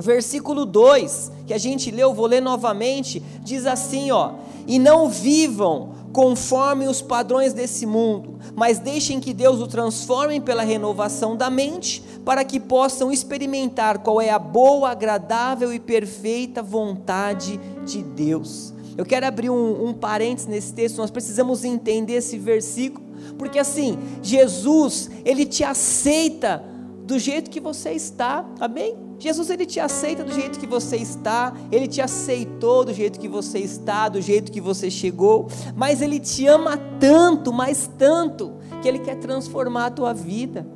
Versículo 0.00 0.64
2, 0.64 1.32
que 1.46 1.52
a 1.52 1.58
gente 1.58 1.90
leu, 1.90 2.14
vou 2.14 2.26
ler 2.26 2.40
novamente, 2.40 3.20
diz 3.42 3.66
assim, 3.66 4.12
ó: 4.12 4.34
"E 4.64 4.78
não 4.78 5.08
vivam 5.08 5.90
conforme 6.18 6.88
os 6.88 7.00
padrões 7.00 7.52
desse 7.52 7.86
mundo, 7.86 8.40
mas 8.56 8.80
deixem 8.80 9.20
que 9.20 9.32
Deus 9.32 9.60
o 9.60 9.68
transforme 9.68 10.40
pela 10.40 10.64
renovação 10.64 11.36
da 11.36 11.48
mente, 11.48 12.02
para 12.24 12.42
que 12.42 12.58
possam 12.58 13.12
experimentar 13.12 13.98
qual 14.00 14.20
é 14.20 14.28
a 14.28 14.36
boa, 14.36 14.90
agradável 14.90 15.72
e 15.72 15.78
perfeita 15.78 16.60
vontade 16.60 17.56
de 17.86 18.02
Deus." 18.02 18.74
Eu 18.96 19.06
quero 19.06 19.26
abrir 19.26 19.48
um, 19.48 19.90
um 19.90 19.94
parênteses 19.94 20.48
nesse 20.48 20.72
texto, 20.72 20.96
nós 20.96 21.12
precisamos 21.12 21.62
entender 21.62 22.14
esse 22.14 22.36
versículo, 22.36 23.06
porque 23.38 23.60
assim, 23.60 23.96
Jesus, 24.20 25.08
ele 25.24 25.46
te 25.46 25.62
aceita 25.62 26.64
do 27.08 27.18
jeito 27.18 27.50
que 27.50 27.58
você 27.58 27.92
está, 27.92 28.44
amém? 28.60 28.94
Jesus 29.18 29.48
ele 29.48 29.64
te 29.64 29.80
aceita 29.80 30.22
do 30.22 30.30
jeito 30.30 30.60
que 30.60 30.66
você 30.66 30.96
está, 30.96 31.54
ele 31.72 31.88
te 31.88 32.02
aceitou 32.02 32.84
do 32.84 32.92
jeito 32.92 33.18
que 33.18 33.26
você 33.26 33.60
está, 33.60 34.10
do 34.10 34.20
jeito 34.20 34.52
que 34.52 34.60
você 34.60 34.90
chegou, 34.90 35.48
mas 35.74 36.02
ele 36.02 36.20
te 36.20 36.46
ama 36.46 36.76
tanto, 37.00 37.50
mas 37.50 37.90
tanto, 37.96 38.58
que 38.82 38.86
ele 38.86 38.98
quer 38.98 39.16
transformar 39.16 39.86
a 39.86 39.90
tua 39.90 40.12
vida. 40.12 40.66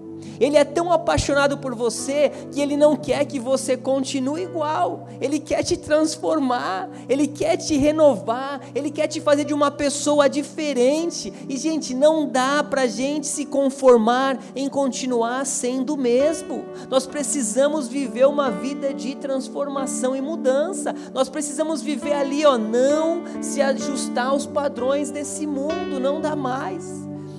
Ele 0.40 0.56
é 0.56 0.64
tão 0.64 0.92
apaixonado 0.92 1.58
por 1.58 1.74
você 1.74 2.30
que 2.50 2.60
ele 2.60 2.76
não 2.76 2.96
quer 2.96 3.24
que 3.24 3.38
você 3.38 3.76
continue 3.76 4.42
igual. 4.42 5.06
Ele 5.20 5.38
quer 5.38 5.62
te 5.62 5.76
transformar, 5.76 6.88
ele 7.08 7.26
quer 7.26 7.56
te 7.56 7.76
renovar, 7.76 8.60
ele 8.74 8.90
quer 8.90 9.06
te 9.06 9.20
fazer 9.20 9.44
de 9.44 9.54
uma 9.54 9.70
pessoa 9.70 10.28
diferente. 10.28 11.32
E 11.48 11.56
gente, 11.56 11.94
não 11.94 12.26
dá 12.26 12.62
para 12.62 12.86
gente 12.86 13.26
se 13.26 13.46
conformar 13.46 14.38
em 14.56 14.68
continuar 14.68 15.46
sendo 15.46 15.94
o 15.94 15.98
mesmo. 15.98 16.64
Nós 16.88 17.06
precisamos 17.06 17.88
viver 17.88 18.26
uma 18.26 18.50
vida 18.50 18.92
de 18.92 19.14
transformação 19.14 20.16
e 20.16 20.20
mudança. 20.20 20.94
Nós 21.14 21.28
precisamos 21.28 21.82
viver 21.82 22.14
ali, 22.14 22.44
ó, 22.44 22.58
não 22.58 23.22
se 23.40 23.60
ajustar 23.60 24.28
aos 24.28 24.46
padrões 24.46 25.10
desse 25.10 25.46
mundo, 25.46 26.00
não 26.00 26.20
dá 26.20 26.34
mais. 26.34 26.84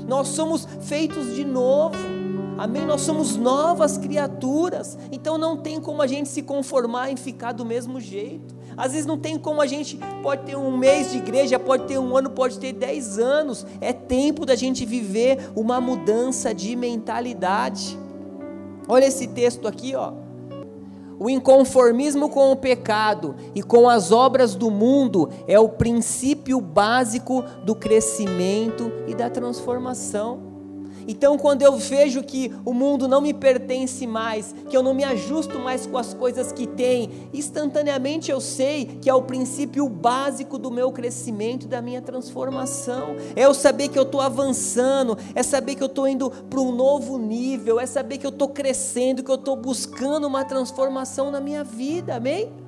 Nós 0.08 0.30
somos 0.30 0.68
feitos 0.82 1.36
de 1.36 1.46
novo. 1.46 2.23
Amém? 2.58 2.86
Nós 2.86 3.02
somos 3.02 3.36
novas 3.36 3.98
criaturas, 3.98 4.98
então 5.12 5.38
não 5.38 5.58
tem 5.58 5.82
como 5.82 6.02
a 6.02 6.08
gente 6.08 6.30
se 6.30 6.44
conformar 6.44 7.10
em 7.10 7.18
ficar 7.18 7.52
do 7.52 7.66
mesmo 7.66 8.00
jeito. 8.00 8.56
Às 8.78 8.92
vezes 8.92 9.06
não 9.06 9.18
tem 9.18 9.38
como 9.38 9.62
a 9.62 9.66
gente 9.66 10.00
pode 10.22 10.44
ter 10.44 10.56
um 10.56 10.76
mês 10.76 11.12
de 11.12 11.18
igreja, 11.18 11.60
pode 11.60 11.86
ter 11.86 11.98
um 11.98 12.16
ano, 12.16 12.30
pode 12.30 12.60
ter 12.60 12.74
dez 12.74 13.18
anos. 13.18 13.66
É 13.82 13.92
tempo 13.92 14.46
da 14.46 14.56
gente 14.56 14.86
viver 14.86 15.52
uma 15.56 15.82
mudança 15.82 16.54
de 16.54 16.76
mentalidade. 16.76 17.98
Olha 18.88 19.06
esse 19.06 19.28
texto 19.28 19.68
aqui, 19.68 19.96
ó. 19.96 20.14
O 21.20 21.30
inconformismo 21.30 22.30
com 22.30 22.52
o 22.52 22.56
pecado 22.56 23.36
e 23.56 23.62
com 23.62 23.88
as 23.88 24.12
obras 24.12 24.56
do 24.56 24.70
mundo 24.70 25.30
é 25.48 25.60
o 25.60 25.70
princípio 25.70 26.60
básico 26.60 27.44
do 27.64 27.76
crescimento 27.76 28.92
e 29.08 29.16
da 29.16 29.30
transformação. 29.30 30.53
Então, 31.08 31.38
quando 31.38 31.62
eu 31.62 31.78
vejo 31.78 32.24
que 32.24 32.52
o 32.66 32.74
mundo 32.74 33.08
não 33.08 33.22
me 33.22 33.34
pertence 33.34 34.06
mais, 34.08 34.54
que 34.70 34.76
eu 34.76 34.84
não 34.84 34.94
me 34.94 35.04
ajusto 35.04 35.60
mais 35.60 35.86
com 35.86 35.98
as 35.98 36.14
coisas 36.14 36.52
que 36.52 36.68
tem, 36.68 37.30
instantaneamente 37.34 38.32
eu 38.32 38.40
sei 38.40 38.86
que 39.02 39.10
é 39.10 39.14
o 39.14 39.22
princípio 39.22 39.88
básico 39.88 40.58
do 40.58 40.72
meu 40.72 40.92
crescimento 40.92 41.68
da 41.68 41.82
minha 41.82 42.02
transformação. 42.02 43.16
É 43.36 43.46
eu 43.46 43.54
saber 43.54 43.90
que 43.90 44.00
eu 44.00 44.04
estou 44.04 44.22
avançando, 44.22 45.18
é 45.36 45.44
saber 45.44 45.76
que 45.76 45.84
eu 45.84 45.88
estou 45.88 46.08
indo 46.08 46.30
para 46.30 46.60
um 46.60 46.72
novo 46.72 47.18
nível, 47.18 47.80
é 47.80 47.86
saber 47.86 48.18
que 48.18 48.26
eu 48.26 48.32
estou 48.32 48.50
crescendo, 48.50 49.24
que 49.24 49.32
eu 49.32 49.36
estou 49.36 49.56
buscando 49.56 50.28
uma 50.28 50.44
transformação 50.44 51.32
na 51.32 51.40
minha 51.40 51.64
vida, 51.64 52.16
amém? 52.16 52.63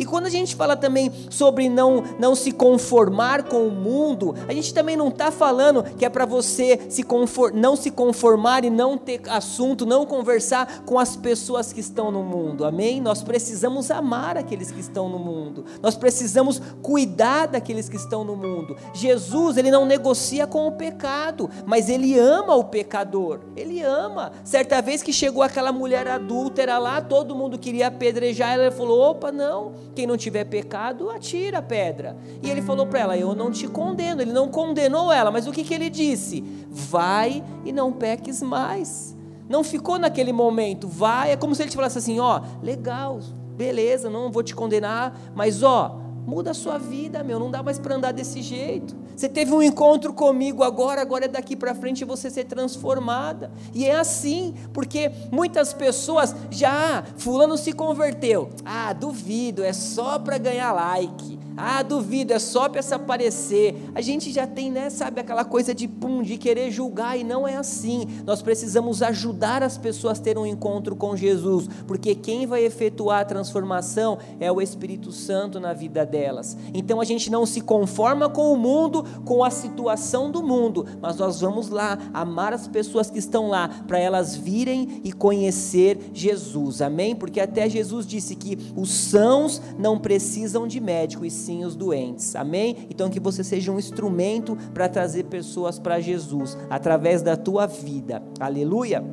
E 0.00 0.06
quando 0.06 0.24
a 0.24 0.30
gente 0.30 0.56
fala 0.56 0.74
também 0.74 1.12
sobre 1.28 1.68
não, 1.68 2.02
não 2.18 2.34
se 2.34 2.52
conformar 2.52 3.42
com 3.42 3.68
o 3.68 3.70
mundo, 3.70 4.34
a 4.48 4.54
gente 4.54 4.72
também 4.72 4.96
não 4.96 5.08
está 5.08 5.30
falando 5.30 5.82
que 5.82 6.06
é 6.06 6.08
para 6.08 6.24
você 6.24 6.86
se 6.88 7.02
confor, 7.02 7.52
não 7.52 7.76
se 7.76 7.90
conformar 7.90 8.64
e 8.64 8.70
não 8.70 8.96
ter 8.96 9.20
assunto, 9.28 9.84
não 9.84 10.06
conversar 10.06 10.84
com 10.86 10.98
as 10.98 11.16
pessoas 11.16 11.70
que 11.70 11.80
estão 11.80 12.10
no 12.10 12.22
mundo, 12.22 12.64
amém? 12.64 12.98
Nós 12.98 13.22
precisamos 13.22 13.90
amar 13.90 14.38
aqueles 14.38 14.70
que 14.70 14.80
estão 14.80 15.06
no 15.06 15.18
mundo, 15.18 15.66
nós 15.82 15.94
precisamos 15.96 16.62
cuidar 16.80 17.48
daqueles 17.48 17.86
que 17.86 17.96
estão 17.96 18.24
no 18.24 18.34
mundo. 18.34 18.78
Jesus, 18.94 19.58
ele 19.58 19.70
não 19.70 19.84
negocia 19.84 20.46
com 20.46 20.66
o 20.66 20.72
pecado, 20.72 21.50
mas 21.66 21.90
ele 21.90 22.18
ama 22.18 22.54
o 22.54 22.64
pecador, 22.64 23.40
ele 23.54 23.82
ama. 23.82 24.32
Certa 24.44 24.80
vez 24.80 25.02
que 25.02 25.12
chegou 25.12 25.42
aquela 25.42 25.72
mulher 25.72 26.08
adúltera 26.08 26.78
lá, 26.78 27.02
todo 27.02 27.36
mundo 27.36 27.58
queria 27.58 27.88
apedrejar, 27.88 28.54
ela 28.54 28.70
falou: 28.70 29.10
opa, 29.10 29.30
não 29.30 29.89
quem 29.94 30.06
não 30.06 30.16
tiver 30.16 30.44
pecado, 30.44 31.10
atira 31.10 31.58
a 31.58 31.62
pedra. 31.62 32.16
E 32.42 32.50
ele 32.50 32.62
falou 32.62 32.86
para 32.86 33.00
ela: 33.00 33.18
Eu 33.18 33.34
não 33.34 33.50
te 33.50 33.68
condeno. 33.68 34.22
Ele 34.22 34.32
não 34.32 34.48
condenou 34.48 35.12
ela, 35.12 35.30
mas 35.30 35.46
o 35.46 35.52
que, 35.52 35.64
que 35.64 35.74
ele 35.74 35.90
disse? 35.90 36.42
Vai 36.68 37.42
e 37.64 37.72
não 37.72 37.92
peques 37.92 38.42
mais. 38.42 39.16
Não 39.48 39.64
ficou 39.64 39.98
naquele 39.98 40.32
momento, 40.32 40.86
vai. 40.86 41.32
É 41.32 41.36
como 41.36 41.54
se 41.54 41.62
ele 41.62 41.70
te 41.70 41.76
falasse 41.76 41.98
assim: 41.98 42.20
Ó, 42.20 42.40
legal, 42.62 43.20
beleza, 43.56 44.08
não 44.08 44.30
vou 44.30 44.42
te 44.42 44.54
condenar, 44.54 45.18
mas 45.34 45.62
ó, 45.62 46.00
muda 46.30 46.52
a 46.52 46.54
sua 46.54 46.78
vida, 46.78 47.24
meu, 47.24 47.40
não 47.40 47.50
dá 47.50 47.60
mais 47.60 47.76
para 47.76 47.96
andar 47.96 48.12
desse 48.12 48.40
jeito. 48.40 48.94
Você 49.16 49.28
teve 49.28 49.52
um 49.52 49.60
encontro 49.60 50.12
comigo 50.12 50.62
agora, 50.62 51.02
agora 51.02 51.24
é 51.24 51.28
daqui 51.28 51.56
para 51.56 51.74
frente 51.74 52.04
você 52.04 52.30
ser 52.30 52.44
transformada. 52.44 53.50
E 53.74 53.84
é 53.84 53.96
assim, 53.96 54.54
porque 54.72 55.10
muitas 55.32 55.72
pessoas 55.72 56.32
já, 56.48 57.02
fulano 57.16 57.58
se 57.58 57.72
converteu. 57.72 58.48
Ah, 58.64 58.92
duvido, 58.92 59.64
é 59.64 59.72
só 59.72 60.20
para 60.20 60.38
ganhar 60.38 60.72
like. 60.72 61.36
Ah, 61.62 61.82
duvido, 61.82 62.32
é 62.32 62.38
só 62.38 62.70
para 62.70 62.80
se 62.80 62.94
aparecer. 62.94 63.90
A 63.94 64.00
gente 64.00 64.32
já 64.32 64.46
tem, 64.46 64.70
né, 64.70 64.88
sabe, 64.88 65.20
aquela 65.20 65.44
coisa 65.44 65.74
de 65.74 65.86
pum, 65.86 66.22
de 66.22 66.38
querer 66.38 66.70
julgar 66.70 67.18
e 67.18 67.22
não 67.22 67.46
é 67.46 67.56
assim. 67.56 68.06
Nós 68.24 68.40
precisamos 68.40 69.02
ajudar 69.02 69.62
as 69.62 69.76
pessoas 69.76 70.18
a 70.18 70.22
ter 70.22 70.38
um 70.38 70.46
encontro 70.46 70.96
com 70.96 71.14
Jesus, 71.14 71.68
porque 71.86 72.14
quem 72.14 72.46
vai 72.46 72.64
efetuar 72.64 73.20
a 73.20 73.24
transformação 73.26 74.16
é 74.40 74.50
o 74.50 74.62
Espírito 74.62 75.12
Santo 75.12 75.60
na 75.60 75.74
vida 75.74 76.06
delas. 76.06 76.56
Então 76.72 76.98
a 76.98 77.04
gente 77.04 77.30
não 77.30 77.44
se 77.44 77.60
conforma 77.60 78.30
com 78.30 78.54
o 78.54 78.56
mundo, 78.56 79.04
com 79.26 79.44
a 79.44 79.50
situação 79.50 80.30
do 80.30 80.42
mundo, 80.42 80.86
mas 80.98 81.18
nós 81.18 81.42
vamos 81.42 81.68
lá 81.68 81.98
amar 82.14 82.54
as 82.54 82.66
pessoas 82.66 83.10
que 83.10 83.18
estão 83.18 83.48
lá 83.48 83.68
para 83.86 83.98
elas 83.98 84.34
virem 84.34 85.02
e 85.04 85.12
conhecer 85.12 86.10
Jesus. 86.14 86.80
Amém? 86.80 87.14
Porque 87.14 87.38
até 87.38 87.68
Jesus 87.68 88.06
disse 88.06 88.34
que 88.34 88.56
os 88.74 88.90
sãos 88.90 89.60
não 89.78 89.98
precisam 89.98 90.66
de 90.66 90.80
médico 90.80 91.22
e 91.26 91.30
sim 91.30 91.49
sim 91.50 91.64
os 91.64 91.74
doentes. 91.74 92.36
Amém? 92.36 92.86
Então 92.88 93.10
que 93.10 93.18
você 93.18 93.42
seja 93.42 93.72
um 93.72 93.78
instrumento 93.78 94.56
para 94.72 94.88
trazer 94.88 95.24
pessoas 95.24 95.80
para 95.80 95.98
Jesus 95.98 96.56
através 96.70 97.22
da 97.22 97.36
tua 97.36 97.66
vida. 97.66 98.22
Aleluia. 98.38 99.04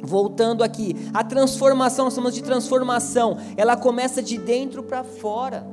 Voltando 0.00 0.62
aqui, 0.62 0.94
a 1.12 1.24
transformação, 1.24 2.04
nós 2.04 2.14
chamamos 2.14 2.34
de 2.34 2.42
transformação, 2.42 3.36
ela 3.56 3.76
começa 3.76 4.22
de 4.22 4.38
dentro 4.38 4.82
para 4.82 5.02
fora. 5.02 5.66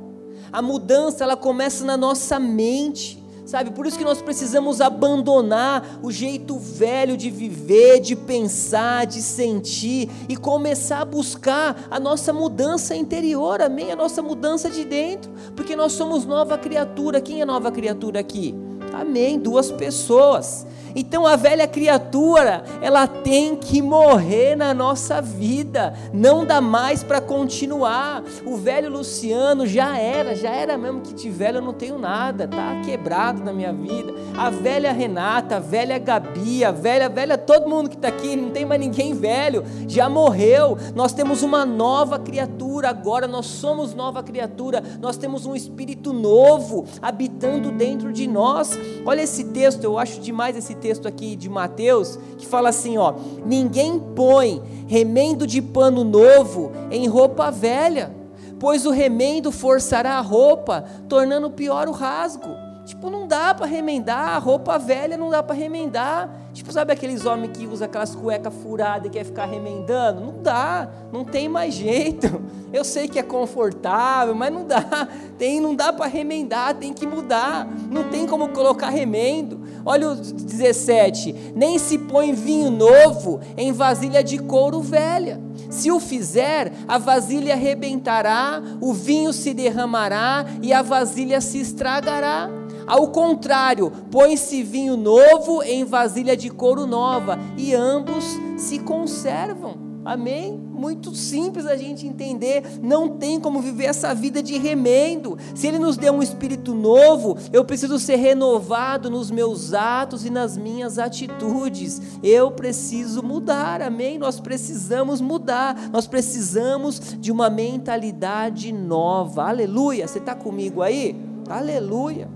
A 0.52 0.60
mudança, 0.60 1.22
ela 1.22 1.36
começa 1.36 1.84
na 1.84 1.96
nossa 1.96 2.40
mente 2.40 3.19
sabe? 3.50 3.72
Por 3.72 3.84
isso 3.84 3.98
que 3.98 4.04
nós 4.04 4.22
precisamos 4.22 4.80
abandonar 4.80 5.98
o 6.04 6.12
jeito 6.12 6.56
velho 6.56 7.16
de 7.16 7.30
viver, 7.30 7.98
de 7.98 8.14
pensar, 8.14 9.06
de 9.06 9.20
sentir 9.20 10.08
e 10.28 10.36
começar 10.36 11.00
a 11.00 11.04
buscar 11.04 11.88
a 11.90 11.98
nossa 11.98 12.32
mudança 12.32 12.94
interior, 12.94 13.60
amém? 13.60 13.90
A 13.90 13.96
nossa 13.96 14.22
mudança 14.22 14.70
de 14.70 14.84
dentro, 14.84 15.32
porque 15.56 15.74
nós 15.74 15.92
somos 15.92 16.24
nova 16.24 16.56
criatura. 16.56 17.20
Quem 17.20 17.40
é 17.40 17.44
nova 17.44 17.72
criatura 17.72 18.20
aqui? 18.20 18.54
Amém, 18.92 19.36
duas 19.36 19.68
pessoas. 19.68 20.64
Então 20.94 21.26
a 21.26 21.36
velha 21.36 21.66
criatura, 21.66 22.64
ela 22.80 23.06
tem 23.06 23.56
que 23.56 23.80
morrer 23.82 24.56
na 24.56 24.74
nossa 24.74 25.20
vida, 25.20 25.94
não 26.12 26.44
dá 26.44 26.60
mais 26.60 27.02
para 27.02 27.20
continuar. 27.20 28.22
O 28.44 28.56
velho 28.56 28.90
Luciano 28.90 29.66
já 29.66 29.98
era, 29.98 30.34
já 30.34 30.50
era 30.50 30.76
mesmo 30.76 31.00
que 31.00 31.14
de 31.14 31.30
velho 31.30 31.58
eu 31.58 31.62
não 31.62 31.72
tenho 31.72 31.98
nada, 31.98 32.48
tá 32.48 32.80
quebrado 32.84 33.42
na 33.42 33.52
minha 33.52 33.72
vida. 33.72 34.12
A 34.36 34.50
velha 34.50 34.92
Renata, 34.92 35.56
a 35.56 35.60
velha 35.60 35.98
Gabi, 35.98 36.64
a 36.64 36.70
velha, 36.70 37.08
velha, 37.08 37.36
todo 37.36 37.68
mundo 37.68 37.88
que 37.88 37.96
está 37.96 38.08
aqui, 38.08 38.36
não 38.36 38.50
tem 38.50 38.64
mais 38.64 38.80
ninguém 38.80 39.14
velho, 39.14 39.64
já 39.86 40.08
morreu. 40.08 40.76
Nós 40.94 41.12
temos 41.12 41.42
uma 41.42 41.64
nova 41.64 42.18
criatura 42.18 42.88
agora, 42.88 43.26
nós 43.26 43.46
somos 43.46 43.94
nova 43.94 44.22
criatura, 44.22 44.82
nós 45.00 45.16
temos 45.16 45.46
um 45.46 45.54
espírito 45.54 46.12
novo 46.12 46.86
habitando 47.00 47.70
dentro 47.70 48.12
de 48.12 48.26
nós. 48.26 48.78
Olha 49.04 49.22
esse 49.22 49.44
texto, 49.44 49.84
eu 49.84 49.98
acho 49.98 50.20
demais 50.20 50.56
esse 50.56 50.74
texto 50.80 51.06
aqui 51.06 51.36
de 51.36 51.48
Mateus, 51.48 52.18
que 52.38 52.46
fala 52.46 52.70
assim, 52.70 52.98
ó: 52.98 53.14
Ninguém 53.44 53.98
põe 53.98 54.62
remendo 54.86 55.46
de 55.46 55.62
pano 55.62 56.02
novo 56.02 56.72
em 56.90 57.06
roupa 57.06 57.50
velha, 57.50 58.14
pois 58.58 58.86
o 58.86 58.90
remendo 58.90 59.52
forçará 59.52 60.14
a 60.14 60.20
roupa, 60.20 60.84
tornando 61.08 61.50
pior 61.50 61.88
o 61.88 61.92
rasgo. 61.92 62.70
Tipo, 62.90 63.08
não 63.08 63.24
dá 63.24 63.54
para 63.54 63.66
remendar, 63.66 64.42
roupa 64.42 64.76
velha 64.76 65.16
não 65.16 65.30
dá 65.30 65.42
para 65.42 65.54
remendar. 65.54 66.28
Tipo, 66.52 66.72
sabe 66.72 66.92
aqueles 66.92 67.24
homens 67.24 67.56
que 67.56 67.64
usam 67.64 67.84
aquelas 67.84 68.16
cuecas 68.16 68.52
furadas 68.52 69.06
e 69.06 69.10
quer 69.10 69.24
ficar 69.24 69.44
remendando? 69.44 70.20
Não 70.20 70.42
dá, 70.42 70.88
não 71.12 71.24
tem 71.24 71.48
mais 71.48 71.74
jeito. 71.74 72.42
Eu 72.72 72.82
sei 72.82 73.06
que 73.06 73.18
é 73.18 73.22
confortável, 73.22 74.34
mas 74.34 74.52
não 74.52 74.66
dá. 74.66 75.06
Tem, 75.38 75.60
não 75.60 75.74
dá 75.74 75.92
para 75.92 76.06
remendar, 76.06 76.74
tem 76.74 76.92
que 76.92 77.06
mudar. 77.06 77.64
Não 77.88 78.10
tem 78.10 78.26
como 78.26 78.48
colocar 78.48 78.88
remendo. 78.88 79.59
Olha 79.84 80.10
o 80.10 80.16
17: 80.16 81.52
nem 81.54 81.78
se 81.78 81.98
põe 81.98 82.32
vinho 82.32 82.70
novo 82.70 83.40
em 83.56 83.72
vasilha 83.72 84.22
de 84.22 84.38
couro 84.38 84.80
velha 84.80 85.40
Se 85.68 85.90
o 85.90 86.00
fizer, 86.00 86.72
a 86.86 86.98
vasilha 86.98 87.54
arrebentará, 87.54 88.62
o 88.80 88.92
vinho 88.92 89.32
se 89.32 89.54
derramará 89.54 90.44
e 90.62 90.72
a 90.72 90.82
vasilha 90.82 91.40
se 91.40 91.60
estragará. 91.60 92.50
Ao 92.86 93.08
contrário, 93.08 93.92
põe-se 94.10 94.62
vinho 94.64 94.96
novo 94.96 95.62
em 95.62 95.84
vasilha 95.84 96.36
de 96.36 96.50
couro 96.50 96.86
nova, 96.86 97.38
e 97.56 97.72
ambos 97.72 98.24
se 98.56 98.80
conservam. 98.80 99.89
Amém? 100.04 100.56
Muito 100.56 101.14
simples 101.14 101.66
a 101.66 101.76
gente 101.76 102.06
entender. 102.06 102.64
Não 102.82 103.10
tem 103.18 103.38
como 103.38 103.60
viver 103.60 103.84
essa 103.84 104.14
vida 104.14 104.42
de 104.42 104.56
remendo. 104.56 105.36
Se 105.54 105.66
Ele 105.66 105.78
nos 105.78 105.96
deu 105.96 106.14
um 106.14 106.22
espírito 106.22 106.74
novo, 106.74 107.36
eu 107.52 107.64
preciso 107.64 107.98
ser 107.98 108.16
renovado 108.16 109.10
nos 109.10 109.30
meus 109.30 109.74
atos 109.74 110.24
e 110.24 110.30
nas 110.30 110.56
minhas 110.56 110.98
atitudes. 110.98 112.00
Eu 112.22 112.50
preciso 112.50 113.22
mudar. 113.22 113.82
Amém? 113.82 114.18
Nós 114.18 114.40
precisamos 114.40 115.20
mudar. 115.20 115.90
Nós 115.92 116.06
precisamos 116.06 116.98
de 117.18 117.30
uma 117.30 117.50
mentalidade 117.50 118.72
nova. 118.72 119.48
Aleluia. 119.48 120.08
Você 120.08 120.18
está 120.18 120.34
comigo 120.34 120.80
aí? 120.80 121.14
Aleluia. 121.48 122.28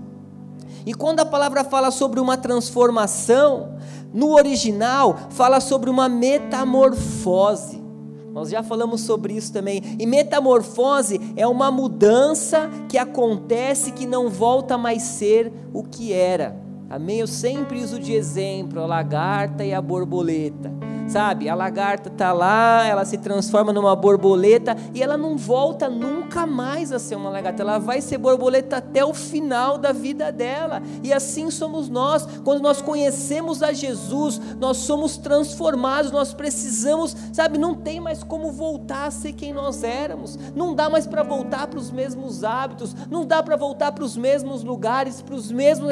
E 0.85 0.93
quando 0.93 1.19
a 1.21 1.25
palavra 1.25 1.63
fala 1.63 1.89
sobre 1.89 2.19
uma 2.19 2.37
transformação, 2.37 3.75
no 4.15 4.33
original 4.33 5.15
fala 5.29 5.59
sobre 5.59 5.89
uma 5.89 6.07
metamorfose. 6.07 7.83
Nós 8.31 8.49
já 8.49 8.63
falamos 8.63 9.01
sobre 9.01 9.33
isso 9.33 9.51
também. 9.51 9.81
E 9.99 10.05
metamorfose 10.05 11.19
é 11.35 11.45
uma 11.45 11.69
mudança 11.69 12.69
que 12.89 12.97
acontece 12.97 13.91
que 13.91 14.05
não 14.05 14.29
volta 14.29 14.77
mais 14.77 15.01
ser 15.03 15.51
o 15.73 15.83
que 15.83 16.13
era. 16.13 16.57
Amém? 16.89 17.19
Eu 17.19 17.27
sempre 17.27 17.83
uso 17.83 17.99
de 17.99 18.13
exemplo 18.13 18.81
a 18.81 18.85
lagarta 18.85 19.65
e 19.65 19.73
a 19.73 19.81
borboleta 19.81 20.94
sabe? 21.07 21.47
A 21.49 21.55
lagarta 21.55 22.09
está 22.09 22.31
lá, 22.31 22.85
ela 22.85 23.05
se 23.05 23.17
transforma 23.17 23.71
numa 23.71 23.95
borboleta 23.95 24.75
e 24.93 25.01
ela 25.01 25.17
não 25.17 25.37
volta 25.37 25.89
nunca 25.89 26.45
mais 26.45 26.91
a 26.91 26.99
ser 26.99 27.15
uma 27.15 27.29
lagarta, 27.29 27.61
ela 27.61 27.79
vai 27.79 28.01
ser 28.01 28.17
borboleta 28.17 28.77
até 28.77 29.03
o 29.03 29.13
final 29.13 29.77
da 29.77 29.91
vida 29.91 30.31
dela. 30.31 30.81
E 31.03 31.13
assim 31.13 31.49
somos 31.51 31.89
nós, 31.89 32.27
quando 32.43 32.61
nós 32.61 32.81
conhecemos 32.81 33.61
a 33.61 33.71
Jesus, 33.71 34.39
nós 34.59 34.77
somos 34.77 35.17
transformados, 35.17 36.11
nós 36.11 36.33
precisamos, 36.33 37.15
sabe? 37.31 37.57
Não 37.57 37.75
tem 37.75 37.99
mais 37.99 38.23
como 38.23 38.51
voltar 38.51 39.05
a 39.07 39.11
ser 39.11 39.33
quem 39.33 39.53
nós 39.53 39.83
éramos, 39.83 40.37
não 40.55 40.73
dá 40.73 40.89
mais 40.89 41.05
para 41.05 41.23
voltar 41.23 41.67
para 41.67 41.79
os 41.79 41.91
mesmos 41.91 42.43
hábitos, 42.43 42.95
não 43.09 43.25
dá 43.25 43.41
para 43.41 43.55
voltar 43.55 43.91
para 43.91 44.03
os 44.03 44.17
mesmos 44.17 44.63
lugares, 44.63 45.21
para 45.21 45.35
os 45.35 45.51
mesmos 45.51 45.91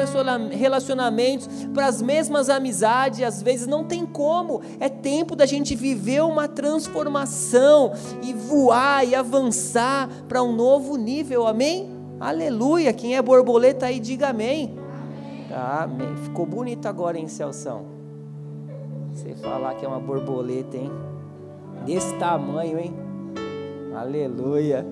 relacionamentos, 0.50 1.48
para 1.72 1.86
as 1.86 2.02
mesmas 2.02 2.48
amizades, 2.48 3.22
às 3.22 3.42
vezes 3.42 3.66
não 3.66 3.84
tem 3.84 4.04
como, 4.04 4.60
é 4.80 4.88
tempo 5.04 5.36
da 5.36 5.44
gente 5.44 5.76
viver 5.76 6.22
uma 6.22 6.48
transformação 6.48 7.92
e 8.22 8.32
voar 8.32 9.06
e 9.06 9.14
avançar 9.14 10.08
para 10.26 10.42
um 10.42 10.50
novo 10.50 10.96
nível, 10.96 11.46
amém? 11.46 11.90
Aleluia! 12.18 12.90
Quem 12.90 13.14
é 13.14 13.20
borboleta 13.20 13.84
aí, 13.84 14.00
diga 14.00 14.28
amém. 14.28 14.74
Amém. 15.54 16.16
Ficou 16.22 16.46
bonito 16.46 16.86
agora, 16.86 17.18
hein, 17.18 17.28
Celção? 17.28 17.84
Você 19.12 19.34
falar 19.34 19.74
que 19.74 19.84
é 19.84 19.88
uma 19.88 20.00
borboleta, 20.00 20.78
hein? 20.78 20.90
Desse 21.84 22.14
tamanho, 22.16 22.78
hein? 22.78 22.94
Aleluia. 23.94 24.86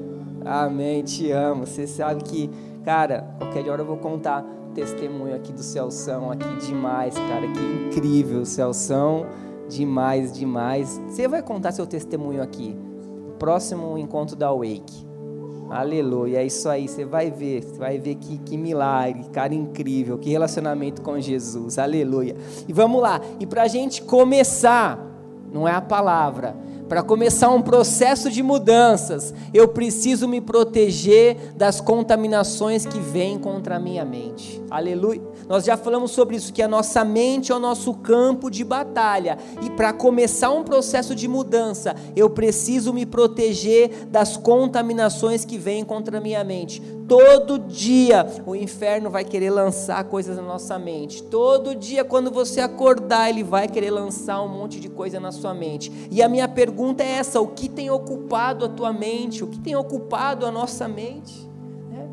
Amém. 0.45 1.03
Te 1.03 1.31
amo. 1.31 1.67
Você 1.67 1.87
sabe 1.87 2.23
que, 2.23 2.51
cara, 2.85 3.35
qualquer 3.39 3.67
hora 3.67 3.81
eu 3.81 3.87
vou 3.87 3.97
contar 3.97 4.45
testemunho 4.75 5.35
aqui 5.35 5.53
do 5.53 5.63
Celção, 5.63 6.31
aqui 6.31 6.55
demais, 6.67 7.15
cara. 7.15 7.49
Que 7.49 7.99
incrível, 7.99 8.45
Celção 8.45 9.27
demais, 9.69 10.33
demais. 10.33 11.01
Você 11.09 11.27
vai 11.27 11.43
contar 11.43 11.73
seu 11.73 11.87
testemunho 11.87 12.43
aqui. 12.43 12.77
Próximo 13.39 13.97
encontro 13.99 14.37
da 14.37 14.53
Wake. 14.53 15.13
Aleluia, 15.73 16.41
é 16.43 16.45
isso 16.45 16.69
aí, 16.69 16.87
você 16.87 17.03
vai 17.03 17.31
ver, 17.31 17.63
você 17.63 17.79
vai 17.79 17.99
ver 17.99 18.17
que, 18.17 18.37
que 18.37 18.59
milagre, 18.59 19.25
cara 19.33 19.55
incrível, 19.55 20.19
que 20.19 20.29
relacionamento 20.29 21.01
com 21.01 21.19
Jesus, 21.19 21.79
aleluia. 21.79 22.37
E 22.69 22.73
vamos 22.75 23.01
lá, 23.01 23.23
e 23.41 23.47
para 23.47 23.63
a 23.63 23.69
gente 23.69 24.03
começar, 24.03 24.99
não 25.51 25.67
é 25.67 25.73
a 25.73 25.81
palavra, 25.81 26.55
para 26.93 27.03
começar 27.03 27.49
um 27.49 27.63
processo 27.63 28.31
de 28.31 28.43
mudanças, 28.43 29.33
eu 29.55 29.67
preciso 29.67 30.29
me 30.29 30.43
proteger 30.43 31.55
das 31.57 31.81
contaminações 31.81 32.85
que 32.85 33.01
vêm 33.01 33.39
contra 33.39 33.77
a 33.77 33.79
minha 33.79 34.05
mente. 34.05 34.63
Aleluia. 34.71 35.23
Nós 35.49 35.65
já 35.65 35.75
falamos 35.75 36.11
sobre 36.11 36.37
isso, 36.37 36.53
que 36.53 36.61
a 36.61 36.69
nossa 36.69 37.03
mente 37.03 37.51
é 37.51 37.55
o 37.55 37.59
nosso 37.59 37.95
campo 37.95 38.51
de 38.51 38.63
batalha. 38.63 39.39
E 39.63 39.71
para 39.71 39.95
começar 39.95 40.51
um 40.51 40.63
processo 40.63 41.15
de 41.15 41.27
mudança, 41.27 41.97
eu 42.15 42.29
preciso 42.29 42.93
me 42.93 43.07
proteger 43.07 44.07
das 44.09 44.37
contaminações 44.37 45.47
que 45.47 45.57
vêm 45.57 45.87
contra 45.87 46.19
a 46.19 46.21
minha 46.21 46.45
mente. 46.45 46.83
Todo 47.13 47.59
dia 47.59 48.27
o 48.47 48.57
inferno 48.57 49.11
vai 49.11 49.23
querer 49.23 49.51
lançar 49.51 50.03
coisas 50.05 50.35
na 50.35 50.43
nossa 50.43 50.79
mente. 50.79 51.23
Todo 51.23 51.75
dia, 51.75 52.07
quando 52.07 52.31
você 52.31 52.59
acordar, 52.59 53.29
ele 53.29 53.45
vai 53.45 53.69
querer 53.69 53.91
lançar 53.91 54.41
um 54.41 54.49
monte 54.49 54.81
de 54.81 54.89
coisa 54.89 55.21
na 55.21 55.31
sua 55.31 55.53
mente. 55.53 55.93
E 56.11 56.23
a 56.23 56.29
minha 56.29 56.49
pergunta 56.49 57.03
é 57.03 57.19
essa: 57.19 57.39
o 57.39 57.49
que 57.49 57.69
tem 57.69 57.91
ocupado 57.91 58.65
a 58.65 58.69
tua 58.71 58.95
mente? 58.95 59.45
O 59.45 59.47
que 59.47 59.59
tem 59.59 59.77
ocupado 59.77 60.47
a 60.47 60.51
nossa 60.51 60.89
mente? 60.89 61.47
Né? 61.91 62.09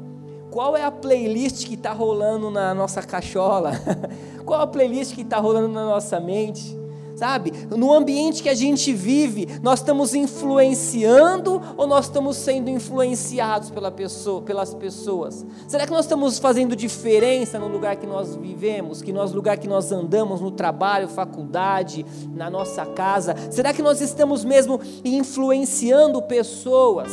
Qual 0.51 0.75
é 0.75 0.83
a 0.83 0.91
playlist 0.91 1.65
que 1.65 1.75
está 1.75 1.93
rolando 1.93 2.51
na 2.51 2.73
nossa 2.73 3.01
cachola? 3.01 3.71
Qual 4.43 4.59
a 4.59 4.67
playlist 4.67 5.15
que 5.15 5.21
está 5.21 5.37
rolando 5.37 5.69
na 5.69 5.85
nossa 5.85 6.19
mente? 6.19 6.77
Sabe? 7.19 7.51
No 7.69 7.93
ambiente 7.93 8.41
que 8.41 8.47
a 8.47 8.53
gente 8.53 8.93
vive, 8.93 9.59
nós 9.61 9.79
estamos 9.79 10.15
influenciando 10.15 11.61
ou 11.75 11.85
nós 11.85 12.05
estamos 12.05 12.37
sendo 12.37 12.69
influenciados 12.69 13.69
pela 13.69 13.91
pessoa, 13.91 14.41
pelas 14.41 14.73
pessoas? 14.73 15.45
Será 15.67 15.85
que 15.85 15.91
nós 15.91 16.05
estamos 16.05 16.39
fazendo 16.39 16.77
diferença 16.77 17.59
no 17.59 17.67
lugar 17.67 17.97
que 17.97 18.07
nós 18.07 18.37
vivemos, 18.37 19.01
que 19.01 19.11
nós 19.11 19.33
lugar 19.33 19.57
que 19.57 19.67
nós 19.67 19.91
andamos, 19.91 20.39
no 20.39 20.49
trabalho, 20.49 21.09
faculdade, 21.09 22.05
na 22.33 22.49
nossa 22.49 22.85
casa? 22.85 23.35
Será 23.51 23.73
que 23.73 23.81
nós 23.81 23.99
estamos 23.99 24.45
mesmo 24.45 24.79
influenciando 25.03 26.21
pessoas? 26.21 27.11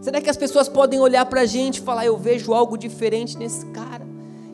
Será 0.00 0.20
que 0.20 0.28
as 0.28 0.36
pessoas 0.36 0.68
podem 0.68 0.98
olhar 0.98 1.24
para 1.26 1.42
a 1.42 1.46
gente 1.46 1.76
e 1.76 1.82
falar: 1.82 2.04
eu 2.04 2.16
vejo 2.16 2.52
algo 2.52 2.76
diferente 2.76 3.38
nesse 3.38 3.64
cara? 3.66 4.04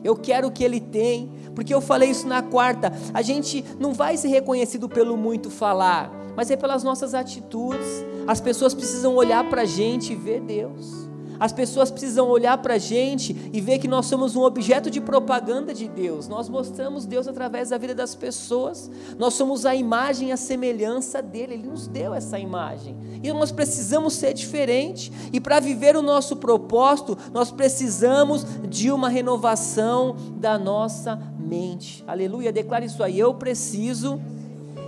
Eu 0.03 0.15
quero 0.15 0.47
o 0.47 0.51
que 0.51 0.63
ele 0.63 0.79
tem 0.79 1.31
porque 1.55 1.73
eu 1.73 1.81
falei 1.81 2.09
isso 2.09 2.27
na 2.27 2.41
quarta, 2.41 2.91
a 3.13 3.21
gente 3.21 3.63
não 3.79 3.93
vai 3.93 4.17
ser 4.17 4.29
reconhecido 4.29 4.87
pelo 4.87 5.17
muito 5.17 5.49
falar, 5.49 6.11
mas 6.35 6.49
é 6.49 6.55
pelas 6.55 6.83
nossas 6.83 7.13
atitudes. 7.13 8.05
As 8.27 8.39
pessoas 8.39 8.73
precisam 8.73 9.15
olhar 9.15 9.47
para 9.49 9.63
a 9.63 9.65
gente 9.65 10.13
e 10.13 10.15
ver 10.15 10.41
Deus. 10.41 11.10
As 11.41 11.51
pessoas 11.51 11.89
precisam 11.89 12.29
olhar 12.29 12.55
para 12.59 12.75
a 12.75 12.77
gente 12.77 13.35
e 13.51 13.59
ver 13.59 13.79
que 13.79 13.87
nós 13.87 14.05
somos 14.05 14.35
um 14.35 14.43
objeto 14.43 14.91
de 14.91 15.01
propaganda 15.01 15.73
de 15.73 15.87
Deus. 15.87 16.27
Nós 16.27 16.47
mostramos 16.47 17.03
Deus 17.07 17.27
através 17.27 17.69
da 17.69 17.79
vida 17.79 17.95
das 17.95 18.13
pessoas. 18.13 18.91
Nós 19.17 19.33
somos 19.33 19.65
a 19.65 19.73
imagem 19.73 20.29
e 20.29 20.31
a 20.31 20.37
semelhança 20.37 21.19
dele. 21.19 21.55
Ele 21.55 21.67
nos 21.67 21.87
deu 21.87 22.13
essa 22.13 22.37
imagem. 22.37 22.95
E 23.23 23.33
nós 23.33 23.51
precisamos 23.51 24.13
ser 24.13 24.35
diferente. 24.35 25.11
E 25.33 25.39
para 25.39 25.59
viver 25.59 25.95
o 25.97 26.03
nosso 26.03 26.35
propósito, 26.35 27.17
nós 27.33 27.49
precisamos 27.49 28.45
de 28.69 28.91
uma 28.91 29.09
renovação 29.09 30.15
da 30.37 30.59
nossa 30.59 31.15
mente. 31.39 32.03
Aleluia. 32.05 32.51
Declare 32.51 32.85
isso 32.85 33.01
aí. 33.01 33.17
Eu 33.17 33.33
preciso 33.33 34.21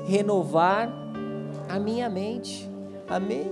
renovar 0.05 0.87
a 1.67 1.79
minha 1.79 2.07
mente. 2.11 2.69
Amém? 3.09 3.51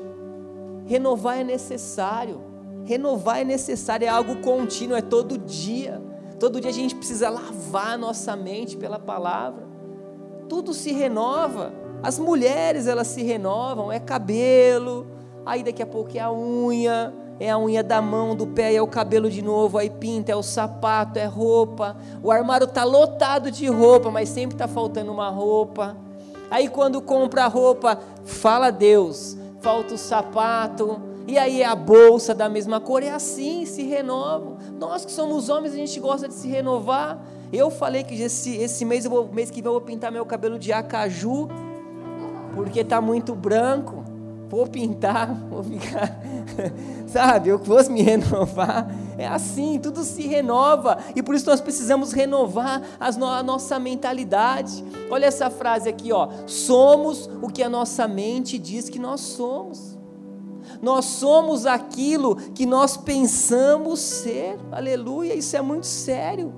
Renovar 0.85 1.39
é 1.39 1.43
necessário. 1.43 2.50
Renovar 2.85 3.39
é 3.39 3.43
necessário, 3.43 4.05
é 4.05 4.09
algo 4.09 4.37
contínuo, 4.37 4.97
é 4.97 5.01
todo 5.01 5.37
dia. 5.37 6.01
Todo 6.39 6.59
dia 6.59 6.71
a 6.71 6.73
gente 6.73 6.95
precisa 6.95 7.29
lavar 7.29 7.93
a 7.93 7.97
nossa 7.97 8.35
mente 8.35 8.75
pela 8.75 8.97
palavra. 8.97 9.67
Tudo 10.49 10.73
se 10.73 10.91
renova. 10.91 11.71
As 12.01 12.17
mulheres, 12.17 12.87
elas 12.87 13.07
se 13.07 13.21
renovam, 13.21 13.91
é 13.91 13.99
cabelo, 13.99 15.05
aí 15.45 15.61
daqui 15.61 15.83
a 15.83 15.85
pouco 15.85 16.17
é 16.17 16.19
a 16.19 16.31
unha, 16.31 17.13
é 17.39 17.49
a 17.51 17.59
unha 17.59 17.83
da 17.83 18.01
mão, 18.01 18.35
do 18.35 18.47
pé, 18.47 18.73
é 18.73 18.81
o 18.81 18.87
cabelo 18.87 19.29
de 19.29 19.43
novo, 19.43 19.77
aí 19.77 19.89
pinta, 19.89 20.31
é 20.31 20.35
o 20.35 20.41
sapato, 20.41 21.19
é 21.19 21.25
roupa. 21.25 21.95
O 22.23 22.31
armário 22.31 22.65
está 22.65 22.83
lotado 22.83 23.51
de 23.51 23.67
roupa, 23.67 24.09
mas 24.09 24.29
sempre 24.29 24.55
está 24.55 24.67
faltando 24.67 25.11
uma 25.11 25.29
roupa. 25.29 25.95
Aí 26.49 26.67
quando 26.67 27.01
compra 27.01 27.45
a 27.45 27.47
roupa, 27.47 27.99
fala 28.25 28.71
Deus, 28.71 29.37
falta 29.59 29.93
o 29.93 29.97
sapato, 29.97 30.99
e 31.31 31.37
aí 31.37 31.63
a 31.63 31.73
bolsa 31.73 32.35
da 32.35 32.49
mesma 32.49 32.81
cor, 32.81 33.01
é 33.01 33.09
assim, 33.09 33.65
se 33.65 33.83
renovam. 33.83 34.57
Nós 34.77 35.05
que 35.05 35.11
somos 35.13 35.47
homens, 35.47 35.73
a 35.73 35.77
gente 35.77 35.97
gosta 35.97 36.27
de 36.27 36.33
se 36.33 36.49
renovar. 36.49 37.23
Eu 37.53 37.71
falei 37.71 38.03
que 38.03 38.21
esse, 38.21 38.57
esse 38.57 38.83
mês, 38.83 39.05
vou, 39.05 39.31
mês 39.31 39.49
que 39.49 39.61
vem 39.61 39.67
eu 39.67 39.71
vou 39.71 39.79
pintar 39.79 40.11
meu 40.11 40.25
cabelo 40.25 40.59
de 40.59 40.73
acaju, 40.73 41.47
porque 42.53 42.81
está 42.81 42.99
muito 42.99 43.33
branco. 43.33 44.03
Vou 44.49 44.67
pintar, 44.67 45.33
vou 45.49 45.63
ficar. 45.63 46.19
sabe? 47.07 47.47
Eu 47.47 47.59
fosse 47.59 47.89
me 47.89 48.01
renovar. 48.01 48.93
É 49.17 49.25
assim, 49.25 49.79
tudo 49.79 50.03
se 50.03 50.27
renova. 50.27 50.97
E 51.15 51.23
por 51.23 51.33
isso 51.33 51.49
nós 51.49 51.61
precisamos 51.61 52.11
renovar 52.11 52.81
no 53.17 53.25
a 53.25 53.41
nossa 53.41 53.79
mentalidade. 53.79 54.83
Olha 55.09 55.27
essa 55.27 55.49
frase 55.49 55.87
aqui, 55.87 56.11
ó. 56.11 56.27
Somos 56.45 57.29
o 57.41 57.47
que 57.47 57.63
a 57.63 57.69
nossa 57.69 58.05
mente 58.05 58.57
diz 58.57 58.89
que 58.89 58.99
nós 58.99 59.21
somos. 59.21 59.90
Nós 60.81 61.05
somos 61.05 61.65
aquilo 61.65 62.35
que 62.35 62.65
nós 62.65 62.97
pensamos 62.97 63.99
ser. 63.99 64.57
Aleluia, 64.71 65.33
isso 65.35 65.55
é 65.55 65.61
muito 65.61 65.85
sério. 65.85 66.53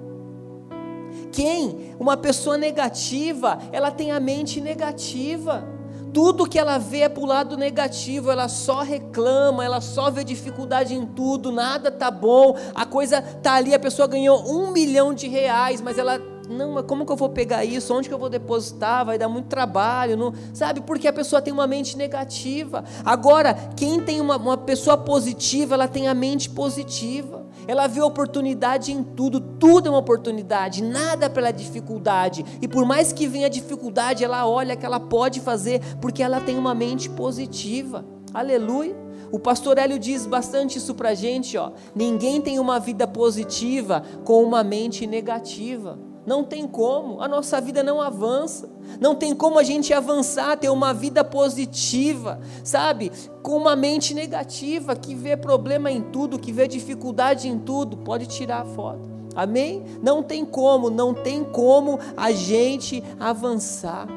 Quem? 1.31 1.95
Uma 1.99 2.15
pessoa 2.15 2.57
negativa, 2.57 3.57
ela 3.71 3.91
tem 3.91 4.11
a 4.11 4.19
mente 4.19 4.61
negativa 4.61 5.67
tudo 6.13 6.47
que 6.47 6.59
ela 6.59 6.77
vê 6.77 6.99
é 6.99 7.09
para 7.09 7.23
o 7.23 7.25
lado 7.25 7.57
negativo, 7.57 8.29
ela 8.29 8.47
só 8.47 8.81
reclama, 8.83 9.65
ela 9.65 9.81
só 9.81 10.11
vê 10.11 10.23
dificuldade 10.23 10.93
em 10.93 11.05
tudo, 11.07 11.51
nada 11.51 11.89
tá 11.89 12.11
bom, 12.11 12.55
a 12.75 12.85
coisa 12.85 13.19
tá 13.21 13.55
ali, 13.55 13.73
a 13.73 13.79
pessoa 13.79 14.07
ganhou 14.07 14.47
um 14.47 14.71
milhão 14.71 15.11
de 15.11 15.27
reais, 15.27 15.81
mas 15.81 15.97
ela 15.97 16.21
não, 16.49 16.73
mas 16.73 16.85
como 16.85 17.05
que 17.05 17.11
eu 17.11 17.15
vou 17.15 17.29
pegar 17.29 17.63
isso? 17.63 17.93
Onde 17.93 18.07
que 18.07 18.13
eu 18.13 18.19
vou 18.19 18.29
depositar? 18.29 19.05
Vai 19.05 19.17
dar 19.17 19.29
muito 19.29 19.47
trabalho, 19.47 20.17
não, 20.17 20.33
sabe? 20.53 20.81
Porque 20.81 21.07
a 21.07 21.13
pessoa 21.13 21.41
tem 21.41 21.53
uma 21.53 21.67
mente 21.67 21.97
negativa. 21.97 22.83
Agora, 23.05 23.53
quem 23.75 23.99
tem 24.01 24.19
uma, 24.19 24.37
uma 24.37 24.57
pessoa 24.57 24.97
positiva, 24.97 25.75
ela 25.75 25.87
tem 25.87 26.07
a 26.07 26.13
mente 26.13 26.49
positiva 26.49 27.43
ela 27.67 27.87
vê 27.87 28.01
oportunidade 28.01 28.91
em 28.91 29.03
tudo, 29.03 29.39
tudo 29.39 29.87
é 29.87 29.89
uma 29.89 29.99
oportunidade, 29.99 30.83
nada 30.83 31.29
pela 31.29 31.51
dificuldade. 31.51 32.43
E 32.61 32.67
por 32.67 32.85
mais 32.85 33.13
que 33.13 33.27
venha 33.27 33.49
dificuldade, 33.49 34.23
ela 34.23 34.47
olha 34.47 34.75
que 34.75 34.85
ela 34.85 34.99
pode 34.99 35.39
fazer, 35.39 35.81
porque 36.01 36.21
ela 36.21 36.41
tem 36.41 36.57
uma 36.57 36.75
mente 36.75 37.09
positiva. 37.09 38.05
Aleluia. 38.33 38.95
O 39.31 39.39
pastor 39.39 39.77
Hélio 39.77 39.97
diz 39.97 40.25
bastante 40.25 40.77
isso 40.77 40.93
para 40.93 41.09
a 41.09 41.15
gente, 41.15 41.57
ó. 41.57 41.71
Ninguém 41.95 42.39
tem 42.39 42.59
uma 42.59 42.79
vida 42.79 43.07
positiva 43.07 44.03
com 44.23 44.43
uma 44.43 44.63
mente 44.63 45.07
negativa. 45.07 45.97
Não 46.25 46.43
tem 46.43 46.65
como, 46.67 47.21
a 47.21 47.27
nossa 47.27 47.59
vida 47.59 47.83
não 47.83 48.01
avança. 48.01 48.69
Não 48.99 49.15
tem 49.15 49.35
como 49.35 49.59
a 49.59 49.63
gente 49.63 49.93
avançar, 49.93 50.57
ter 50.57 50.69
uma 50.69 50.93
vida 50.93 51.23
positiva, 51.23 52.39
sabe? 52.63 53.11
Com 53.41 53.57
uma 53.57 53.75
mente 53.75 54.13
negativa, 54.13 54.95
que 54.95 55.13
vê 55.13 55.35
problema 55.35 55.91
em 55.91 56.01
tudo, 56.01 56.39
que 56.39 56.51
vê 56.51 56.67
dificuldade 56.67 57.47
em 57.47 57.59
tudo, 57.59 57.97
pode 57.97 58.27
tirar 58.27 58.61
a 58.61 58.65
foto. 58.65 59.11
Amém? 59.35 59.83
Não 60.01 60.21
tem 60.21 60.45
como, 60.45 60.89
não 60.89 61.13
tem 61.13 61.43
como 61.43 61.99
a 62.15 62.31
gente 62.31 63.03
avançar. 63.19 64.07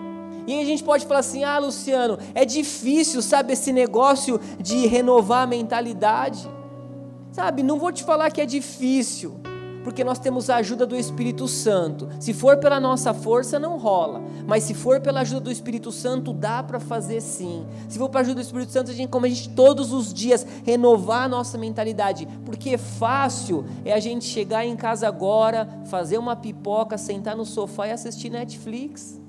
E 0.46 0.60
a 0.60 0.64
gente 0.64 0.84
pode 0.84 1.06
falar 1.06 1.20
assim: 1.20 1.42
ah, 1.42 1.58
Luciano, 1.58 2.18
é 2.34 2.44
difícil, 2.44 3.20
sabe, 3.20 3.54
esse 3.54 3.72
negócio 3.72 4.40
de 4.60 4.86
renovar 4.86 5.42
a 5.42 5.46
mentalidade. 5.46 6.48
Sabe, 7.32 7.62
não 7.62 7.78
vou 7.78 7.92
te 7.92 8.04
falar 8.04 8.30
que 8.30 8.40
é 8.40 8.46
difícil, 8.46 9.40
porque 9.86 10.02
nós 10.02 10.18
temos 10.18 10.50
a 10.50 10.56
ajuda 10.56 10.84
do 10.84 10.96
Espírito 10.96 11.46
Santo. 11.46 12.08
Se 12.18 12.34
for 12.34 12.56
pela 12.56 12.80
nossa 12.80 13.14
força, 13.14 13.56
não 13.56 13.78
rola. 13.78 14.20
Mas 14.44 14.64
se 14.64 14.74
for 14.74 15.00
pela 15.00 15.20
ajuda 15.20 15.42
do 15.42 15.52
Espírito 15.52 15.92
Santo, 15.92 16.32
dá 16.32 16.60
para 16.60 16.80
fazer 16.80 17.20
sim. 17.20 17.64
Se 17.88 17.96
for 17.96 18.08
pela 18.08 18.22
ajuda 18.22 18.34
do 18.34 18.44
Espírito 18.44 18.72
Santo, 18.72 18.90
a 18.90 18.94
gente, 18.94 19.08
como 19.08 19.26
a 19.26 19.28
gente 19.28 19.48
todos 19.50 19.92
os 19.92 20.12
dias 20.12 20.44
renovar 20.64 21.22
a 21.22 21.28
nossa 21.28 21.56
mentalidade. 21.56 22.26
Porque 22.44 22.76
fácil 22.76 23.64
é 23.84 23.92
a 23.92 24.00
gente 24.00 24.24
chegar 24.24 24.66
em 24.66 24.74
casa 24.74 25.06
agora, 25.06 25.68
fazer 25.84 26.18
uma 26.18 26.34
pipoca, 26.34 26.98
sentar 26.98 27.36
no 27.36 27.44
sofá 27.44 27.86
e 27.86 27.92
assistir 27.92 28.28
Netflix. 28.28 29.20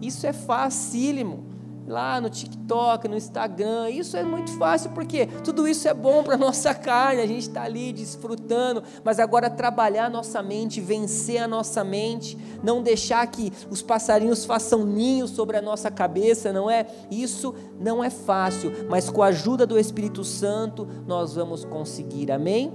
Isso 0.00 0.26
é 0.26 0.32
facílimo 0.32 1.55
lá 1.86 2.20
no 2.20 2.28
TikTok, 2.28 3.08
no 3.08 3.16
Instagram. 3.16 3.90
Isso 3.90 4.16
é 4.16 4.22
muito 4.22 4.50
fácil 4.58 4.90
porque 4.90 5.26
tudo 5.44 5.68
isso 5.68 5.86
é 5.88 5.94
bom 5.94 6.22
para 6.22 6.36
nossa 6.38 6.74
carne. 6.74 7.22
A 7.22 7.26
gente 7.26 7.48
está 7.48 7.62
ali 7.62 7.92
desfrutando, 7.92 8.82
mas 9.04 9.18
agora 9.18 9.48
trabalhar 9.48 10.06
a 10.06 10.10
nossa 10.10 10.42
mente, 10.42 10.80
vencer 10.80 11.42
a 11.42 11.48
nossa 11.48 11.84
mente, 11.84 12.36
não 12.62 12.82
deixar 12.82 13.26
que 13.26 13.52
os 13.70 13.82
passarinhos 13.82 14.44
façam 14.44 14.84
ninhos 14.84 15.30
sobre 15.30 15.56
a 15.56 15.62
nossa 15.62 15.90
cabeça, 15.90 16.52
não 16.52 16.70
é? 16.70 16.86
Isso 17.10 17.54
não 17.78 18.02
é 18.02 18.10
fácil, 18.10 18.72
mas 18.88 19.08
com 19.08 19.22
a 19.22 19.26
ajuda 19.26 19.66
do 19.66 19.78
Espírito 19.78 20.24
Santo 20.24 20.86
nós 21.06 21.34
vamos 21.34 21.64
conseguir. 21.64 22.30
Amém? 22.32 22.72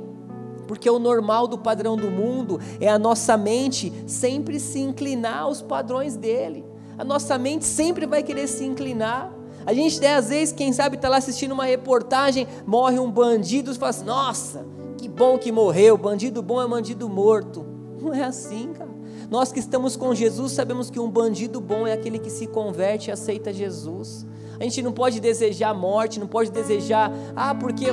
Porque 0.67 0.89
o 0.89 0.99
normal 0.99 1.47
do 1.47 1.57
padrão 1.57 1.97
do 1.97 2.09
mundo 2.09 2.59
é 2.79 2.87
a 2.87 2.97
nossa 2.97 3.35
mente 3.35 3.91
sempre 4.07 4.59
se 4.59 4.79
inclinar 4.79 5.39
aos 5.39 5.61
padrões 5.61 6.15
dele 6.15 6.70
a 6.97 7.03
nossa 7.03 7.37
mente 7.37 7.65
sempre 7.65 8.05
vai 8.05 8.23
querer 8.23 8.47
se 8.47 8.63
inclinar. 8.63 9.31
A 9.65 9.73
gente, 9.73 9.99
né, 9.99 10.15
às 10.15 10.29
vezes, 10.29 10.53
quem 10.53 10.73
sabe, 10.73 10.95
está 10.95 11.07
lá 11.07 11.17
assistindo 11.17 11.51
uma 11.51 11.65
reportagem, 11.65 12.47
morre 12.65 12.99
um 12.99 13.11
bandido, 13.11 13.71
e 13.71 13.75
fala 13.75 13.89
assim: 13.89 14.05
nossa, 14.05 14.65
que 14.97 15.07
bom 15.07 15.37
que 15.37 15.51
morreu, 15.51 15.97
bandido 15.97 16.41
bom 16.41 16.61
é 16.61 16.67
bandido 16.67 17.07
morto. 17.07 17.65
Não 18.01 18.13
é 18.13 18.23
assim, 18.23 18.73
cara. 18.73 18.89
Nós 19.29 19.51
que 19.51 19.59
estamos 19.59 19.95
com 19.95 20.13
Jesus 20.13 20.51
sabemos 20.51 20.89
que 20.89 20.99
um 20.99 21.09
bandido 21.09 21.61
bom 21.61 21.87
é 21.87 21.93
aquele 21.93 22.19
que 22.19 22.29
se 22.29 22.47
converte 22.47 23.09
e 23.09 23.11
aceita 23.13 23.53
Jesus. 23.53 24.25
A 24.59 24.63
gente 24.63 24.81
não 24.81 24.91
pode 24.91 25.19
desejar 25.19 25.73
morte, 25.73 26.19
não 26.19 26.27
pode 26.27 26.51
desejar, 26.51 27.11
ah, 27.35 27.55
porque 27.55 27.85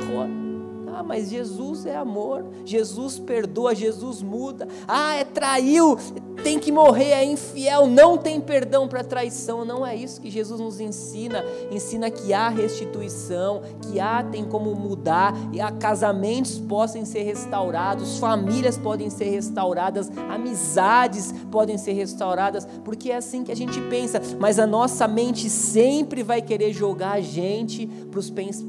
ah, 0.95 1.03
mas 1.03 1.29
Jesus 1.29 1.85
é 1.85 1.95
amor, 1.95 2.45
Jesus 2.65 3.19
perdoa, 3.19 3.75
Jesus 3.75 4.21
muda. 4.21 4.67
Ah, 4.87 5.15
é 5.15 5.23
traiu, 5.23 5.97
tem 6.43 6.59
que 6.59 6.71
morrer, 6.71 7.11
é 7.11 7.23
infiel, 7.23 7.87
não 7.87 8.17
tem 8.17 8.39
perdão 8.39 8.87
para 8.87 9.03
traição. 9.03 9.65
Não 9.65 9.85
é 9.85 9.95
isso 9.95 10.21
que 10.21 10.29
Jesus 10.29 10.59
nos 10.59 10.79
ensina. 10.79 11.43
Ensina 11.71 12.09
que 12.09 12.33
há 12.33 12.49
restituição, 12.49 13.61
que 13.81 13.99
há 13.99 14.23
tem 14.23 14.43
como 14.43 14.73
mudar, 14.75 15.33
e 15.51 15.59
há 15.59 15.71
casamentos 15.71 16.59
podem 16.59 17.05
ser 17.05 17.23
restaurados, 17.23 18.17
famílias 18.19 18.77
podem 18.77 19.09
ser 19.09 19.29
restauradas, 19.29 20.09
amizades 20.29 21.33
podem 21.51 21.77
ser 21.77 21.93
restauradas, 21.93 22.65
porque 22.83 23.11
é 23.11 23.17
assim 23.17 23.43
que 23.43 23.51
a 23.51 23.55
gente 23.55 23.79
pensa. 23.81 24.21
Mas 24.39 24.59
a 24.59 24.67
nossa 24.67 25.07
mente 25.07 25.49
sempre 25.49 26.23
vai 26.23 26.41
querer 26.41 26.73
jogar 26.73 27.13
a 27.13 27.21
gente 27.21 27.87
para 28.09 28.19
os 28.19 28.29
pensamentos 28.29 28.68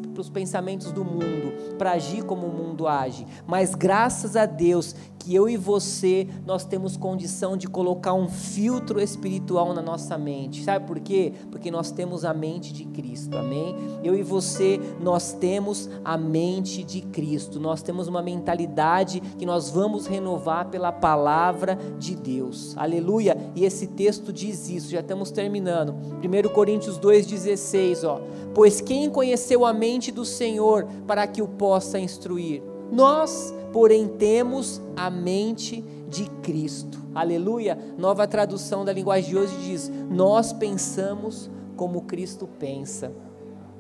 do 0.93 1.05
mundo, 1.05 1.77
para 1.79 1.93
agir 1.93 2.25
como 2.25 2.47
o 2.47 2.53
mundo 2.53 2.87
age, 2.87 3.27
mas 3.47 3.75
graças 3.75 4.37
a 4.37 4.47
Deus 4.47 4.95
que 5.21 5.35
eu 5.35 5.49
e 5.49 5.57
você 5.57 6.27
nós 6.47 6.65
temos 6.65 6.97
condição 6.97 7.57
de 7.57 7.69
colocar 7.69 8.15
um 8.15 8.29
filtro 8.29 9.01
espiritual 9.01 9.75
na 9.75 9.83
nossa 9.83 10.17
mente. 10.17 10.65
Sabe 10.65 10.87
por 10.87 10.99
quê? 10.99 11.33
Porque 11.51 11.71
nós 11.71 11.93
temos 11.93 12.25
a 12.25 12.33
mente 12.33 12.73
de 12.73 12.87
Cristo. 12.87 13.37
Amém? 13.37 13.77
Eu 14.03 14.15
e 14.17 14.23
você 14.23 14.81
nós 15.01 15.33
temos 15.35 15.91
a 16.05 16.17
mente 16.17 16.83
de 16.83 17.03
Cristo. 17.03 17.61
Nós 17.61 17.83
temos 17.83 18.09
uma 18.09 18.23
mentalidade 18.23 19.21
que 19.21 19.45
nós 19.45 19.71
vamos 19.71 20.07
renovar 20.07 20.69
pela 20.69 20.91
palavra 20.91 21.79
de 21.99 22.17
Deus. 22.17 22.75
Aleluia. 22.77 23.37
E 23.55 23.65
esse 23.65 23.87
texto 23.89 24.33
diz 24.33 24.69
isso. 24.69 24.91
Já 24.91 25.01
estamos 25.01 25.31
terminando. 25.31 25.95
1 26.23 26.49
Coríntios 26.53 26.99
2:16, 26.99 28.05
ó. 28.05 28.21
Pois 28.55 28.81
quem 28.81 29.11
conheceu 29.11 29.65
a 29.65 29.73
mente 29.73 30.11
do 30.11 30.25
Senhor 30.25 30.87
para 31.07 31.27
que 31.27 31.43
o 31.43 31.49
possa 31.49 31.99
instruir? 31.99 32.63
Nós, 32.91 33.55
porém, 33.73 34.09
temos 34.09 34.81
a 34.97 35.11
mente 35.11 35.85
de 36.09 36.25
Cristo. 36.43 36.99
Aleluia. 37.15 37.79
Nova 37.97 38.27
tradução 38.27 38.85
da 38.85 38.93
linguagem 38.93 39.31
de 39.31 39.39
hoje 39.39 39.57
diz: 39.59 39.91
Nós 40.11 40.53
pensamos 40.53 41.51
como 41.77 42.03
Cristo 42.03 42.49
pensa. 42.59 43.13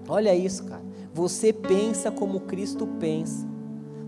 Olha 0.09 0.35
isso, 0.35 0.65
cara. 0.65 0.83
Você 1.13 1.53
pensa 1.53 2.11
como 2.11 2.41
Cristo 2.41 2.87
pensa. 2.99 3.47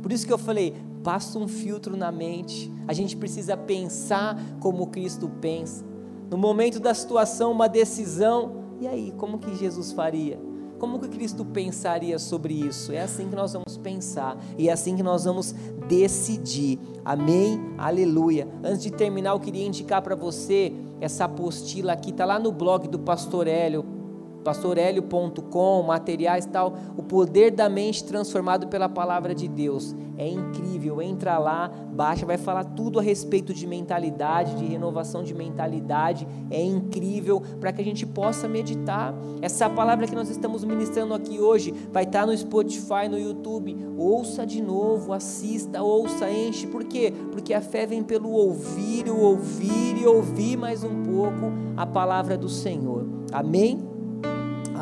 Por 0.01 0.11
isso 0.13 0.27
que 0.27 0.33
eu 0.33 0.39
falei, 0.39 0.75
passa 1.03 1.39
um 1.39 1.49
filtro 1.49 1.97
na 1.97 2.11
mente. 2.11 2.73
A 2.87 2.93
gente 2.93 3.17
precisa 3.17 3.57
pensar 3.57 4.37
como 4.61 4.87
Cristo 4.89 5.29
pensa. 5.41 5.85
No 6.31 6.39
momento 6.39 6.81
da 6.81 6.95
situação, 6.95 7.53
uma 7.53 7.69
decisão, 7.69 8.63
e 8.81 8.87
aí, 8.87 9.13
como 9.17 9.39
que 9.39 9.55
Jesus 9.55 9.93
faria? 9.93 10.41
Como 10.79 10.99
que 10.99 11.09
Cristo 11.09 11.45
pensaria 11.45 12.19
sobre 12.19 12.55
isso? 12.55 12.91
É 12.91 13.03
assim 13.03 13.29
que 13.29 13.37
nós 13.37 13.53
vamos 13.53 13.77
pensar 13.77 14.37
e 14.59 14.69
é 14.69 14.73
assim 14.73 14.97
que 14.97 15.03
nós 15.03 15.25
vamos 15.25 15.55
decidir. 15.87 16.81
Amém? 17.05 17.61
Aleluia. 17.79 18.49
Antes 18.65 18.83
de 18.83 18.91
terminar, 18.91 19.31
eu 19.31 19.39
queria 19.39 19.65
indicar 19.65 20.03
para 20.03 20.17
você 20.17 20.73
essa 21.01 21.27
apostila 21.27 21.93
aqui, 21.93 22.11
está 22.11 22.25
lá 22.25 22.39
no 22.39 22.51
blog 22.51 22.89
do 22.89 22.99
Pastor 22.99 23.47
Hélio 23.47 24.02
pastorelio.com, 24.43 25.83
materiais 25.83 26.47
tal, 26.47 26.75
o 26.97 27.03
poder 27.03 27.51
da 27.51 27.69
mente 27.69 28.05
transformado 28.05 28.69
pela 28.69 28.89
palavra 28.89 29.35
de 29.35 29.49
Deus. 29.49 29.95
É 30.17 30.29
incrível, 30.29 31.01
entra 31.01 31.39
lá, 31.39 31.69
baixa, 31.69 32.27
vai 32.27 32.37
falar 32.37 32.65
tudo 32.65 32.99
a 32.99 33.03
respeito 33.03 33.55
de 33.55 33.67
mentalidade, 33.67 34.55
de 34.57 34.67
renovação 34.67 35.23
de 35.23 35.35
mentalidade. 35.35 36.29
É 36.51 36.63
incrível 36.63 37.43
para 37.59 37.73
que 37.73 37.81
a 37.81 37.85
gente 37.85 38.07
possa 38.07 38.47
meditar. 38.47 39.15
Essa 39.41 39.69
palavra 39.71 40.07
que 40.07 40.15
nós 40.15 40.29
estamos 40.29 40.65
ministrando 40.65 41.15
aqui 41.15 41.41
hoje 41.41 41.73
vai 41.91 42.05
estar 42.05 42.27
no 42.27 42.37
Spotify, 42.37 43.09
no 43.11 43.19
YouTube. 43.19 43.77
Ouça 43.97 44.47
de 44.47 44.63
novo, 44.63 45.13
assista, 45.13 45.83
ouça, 45.83 46.31
enche. 46.31 46.67
Por 46.67 46.85
quê? 46.85 47.13
Porque 47.33 47.55
a 47.55 47.61
fé 47.61 47.87
vem 47.87 48.03
pelo 48.03 48.31
ouvir, 48.31 49.09
o 49.09 49.19
ouvir 49.19 49.97
e 50.01 50.07
ouvir 50.07 50.57
mais 50.57 50.85
um 50.85 51.03
pouco 51.03 51.53
a 51.77 51.87
palavra 51.87 52.37
do 52.37 52.49
Senhor. 52.49 53.07
Amém? 53.33 53.92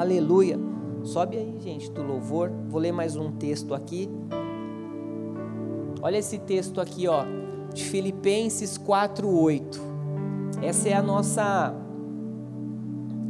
Aleluia. 0.01 0.59
Sobe 1.05 1.37
aí, 1.37 1.61
gente, 1.61 1.91
do 1.91 2.03
louvor. 2.03 2.51
Vou 2.71 2.81
ler 2.81 2.91
mais 2.91 3.17
um 3.17 3.33
texto 3.33 3.75
aqui. 3.75 4.09
Olha 6.01 6.17
esse 6.17 6.39
texto 6.39 6.81
aqui, 6.81 7.07
ó, 7.07 7.23
de 7.75 7.85
Filipenses 7.85 8.79
4:8. 8.79 9.79
Essa 10.63 10.89
é 10.89 10.95
a 10.95 11.03
nossa 11.03 11.75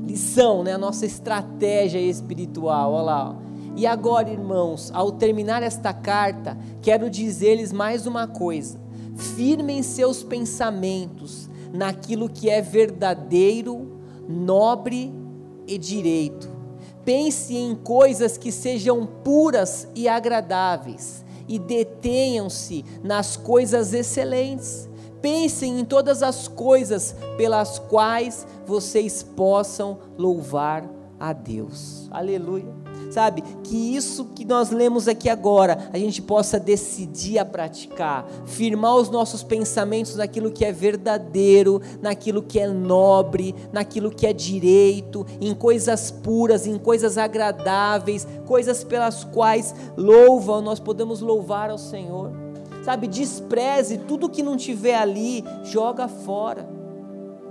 lição, 0.07 0.63
né? 0.63 0.75
A 0.75 0.79
nossa 0.79 1.05
estratégia 1.05 1.99
espiritual. 1.99 2.93
Olha 2.93 3.03
lá. 3.03 3.31
Ó. 3.31 3.35
E 3.75 3.85
agora, 3.85 4.31
irmãos, 4.31 4.93
ao 4.95 5.11
terminar 5.11 5.65
esta 5.65 5.93
carta, 5.93 6.57
quero 6.81 7.11
dizer-lhes 7.11 7.73
mais 7.73 8.07
uma 8.07 8.29
coisa: 8.29 8.81
firmem 9.17 9.83
seus 9.83 10.23
pensamentos 10.23 11.51
naquilo 11.75 12.29
que 12.29 12.49
é 12.49 12.63
verdadeiro, 12.63 13.99
nobre 14.29 15.13
e 15.67 15.77
direito. 15.77 16.60
Pense 17.05 17.57
em 17.57 17.75
coisas 17.75 18.37
que 18.37 18.53
sejam 18.53 19.07
puras 19.07 19.89
e 19.95 20.09
agradáveis, 20.09 21.25
e 21.49 21.59
detenham-se 21.59 22.85
nas 23.03 23.37
coisas 23.37 23.93
excelentes. 23.93 24.89
Pensem 25.21 25.81
em 25.81 25.85
todas 25.85 26.23
as 26.23 26.49
coisas 26.49 27.15
pelas 27.37 27.79
quais 27.79 28.47
vocês 28.67 29.23
possam 29.23 29.99
louvar 30.17 30.89
a 31.19 31.33
Deus. 31.33 32.09
Aleluia 32.11 32.80
sabe? 33.11 33.43
Que 33.65 33.97
isso 33.97 34.27
que 34.35 34.45
nós 34.45 34.71
lemos 34.71 35.09
aqui 35.09 35.29
agora, 35.29 35.91
a 35.93 35.99
gente 35.99 36.23
possa 36.23 36.59
decidir 36.59 37.39
a 37.39 37.45
praticar, 37.45 38.27
firmar 38.47 38.97
os 38.97 39.11
nossos 39.11 39.43
pensamentos 39.43 40.17
naquilo 40.17 40.51
que 40.51 40.65
é 40.65 40.73
verdadeiro, 40.73 41.81
naquilo 42.01 42.43
que 42.43 42.59
é 42.59 42.69
nobre, 42.69 43.55
naquilo 43.73 44.11
que 44.11 44.27
é 44.27 44.33
direito, 44.33 45.27
em 45.41 45.55
coisas 45.55 46.11
puras, 46.11 46.67
em 46.67 46.79
coisas 46.79 47.19
agradáveis, 47.19 48.27
coisas 48.47 48.85
pelas 48.85 49.25
quais 49.25 49.75
louvam, 49.97 50.61
nós 50.63 50.81
podemos 50.81 51.21
louvar 51.21 51.71
ao 51.71 51.79
Senhor. 51.79 52.33
Sabe, 52.85 53.07
despreze 53.07 53.99
tudo 53.99 54.31
que 54.31 54.43
não 54.43 54.57
tiver 54.57 54.97
ali, 54.97 55.45
joga 55.63 56.09
fora 56.09 56.80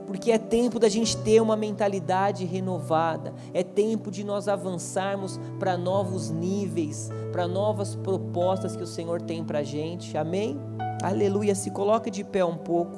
porque 0.09 0.31
é 0.31 0.39
tempo 0.39 0.79
da 0.79 0.89
gente 0.89 1.15
ter 1.17 1.39
uma 1.39 1.55
mentalidade 1.55 2.43
renovada, 2.43 3.31
é 3.53 3.61
tempo 3.61 4.09
de 4.09 4.23
nós 4.23 4.47
avançarmos 4.47 5.39
para 5.59 5.77
novos 5.77 6.31
níveis, 6.31 7.11
para 7.31 7.47
novas 7.47 7.93
propostas 7.93 8.75
que 8.75 8.81
o 8.81 8.87
Senhor 8.87 9.21
tem 9.21 9.43
para 9.43 9.59
a 9.59 9.63
gente, 9.63 10.17
amém? 10.17 10.59
Aleluia, 11.03 11.53
se 11.53 11.69
coloque 11.69 12.09
de 12.09 12.23
pé 12.23 12.43
um 12.43 12.57
pouco. 12.57 12.97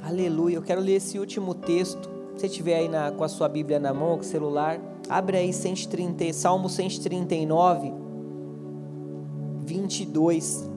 Aleluia, 0.00 0.54
eu 0.54 0.62
quero 0.62 0.80
ler 0.80 0.94
esse 0.94 1.18
último 1.18 1.52
texto. 1.52 2.08
Se 2.36 2.42
você 2.42 2.46
estiver 2.46 2.76
aí 2.76 2.88
na, 2.88 3.10
com 3.10 3.24
a 3.24 3.28
sua 3.28 3.48
Bíblia 3.48 3.80
na 3.80 3.92
mão, 3.92 4.14
com 4.14 4.20
o 4.20 4.24
celular, 4.24 4.78
abre 5.08 5.36
aí 5.36 5.52
130, 5.52 6.32
Salmo 6.32 6.68
139, 6.68 7.92
22. 9.64 10.75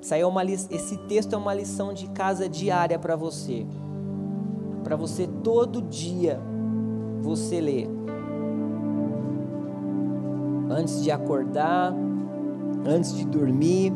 Isso 0.00 0.14
é 0.14 0.24
uma, 0.24 0.42
esse 0.44 0.96
texto 1.08 1.34
é 1.34 1.36
uma 1.36 1.52
lição 1.52 1.92
de 1.92 2.08
casa 2.08 2.48
diária 2.48 2.98
para 2.98 3.16
você. 3.16 3.66
Para 4.82 4.96
você 4.96 5.26
todo 5.26 5.82
dia 5.82 6.40
você 7.20 7.60
ler. 7.60 7.88
Antes 10.70 11.02
de 11.02 11.10
acordar, 11.10 11.92
antes 12.86 13.14
de 13.14 13.26
dormir, 13.26 13.92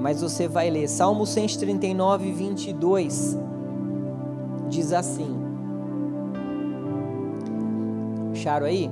mas 0.00 0.22
você 0.22 0.48
vai 0.48 0.70
ler. 0.70 0.88
Salmo 0.88 1.26
139, 1.26 2.32
22 2.32 3.38
diz 4.70 4.92
assim. 4.92 5.36
Acharam 8.32 8.66
aí? 8.66 8.90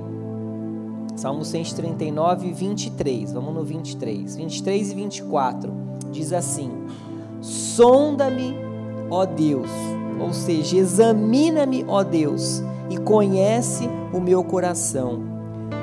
Salmo 1.15 1.43
139, 1.43 2.53
23. 2.53 3.33
Vamos 3.33 3.53
no 3.55 3.63
23. 3.63 4.35
23 4.35 4.91
e 4.91 4.95
24 4.95 5.92
diz 6.13 6.31
assim: 6.31 6.71
Sonda-me, 7.41 8.55
ó 9.09 9.25
Deus, 9.25 9.69
ou 10.19 10.31
seja, 10.31 10.77
examina-me, 10.77 11.83
ó 11.87 12.03
Deus, 12.03 12.63
e 12.89 12.97
conhece 12.97 13.89
o 14.13 14.21
meu 14.21 14.43
coração. 14.43 15.21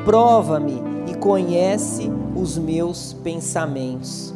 Prova-me 0.04 0.80
e 1.10 1.14
conhece 1.16 2.10
os 2.34 2.56
meus 2.56 3.12
pensamentos. 3.12 4.32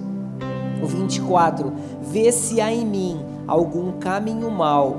O 0.82 0.86
24: 0.86 1.72
Vê 2.02 2.30
se 2.32 2.60
há 2.60 2.72
em 2.72 2.84
mim 2.84 3.20
algum 3.46 3.92
caminho 3.92 4.50
mau 4.50 4.96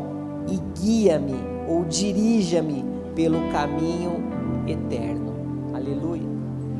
e 0.47 0.59
guia-me 0.79 1.35
ou 1.67 1.83
dirija-me 1.83 2.85
pelo 3.13 3.51
caminho 3.51 4.23
eterno. 4.67 5.33
Aleluia. 5.73 6.34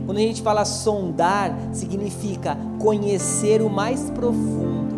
Quando 0.06 0.20
a 0.20 0.22
gente 0.22 0.42
fala 0.42 0.64
sondar, 0.64 1.58
significa 1.74 2.58
conhecer 2.80 3.62
o 3.62 3.70
mais 3.70 4.10
profundo, 4.12 4.96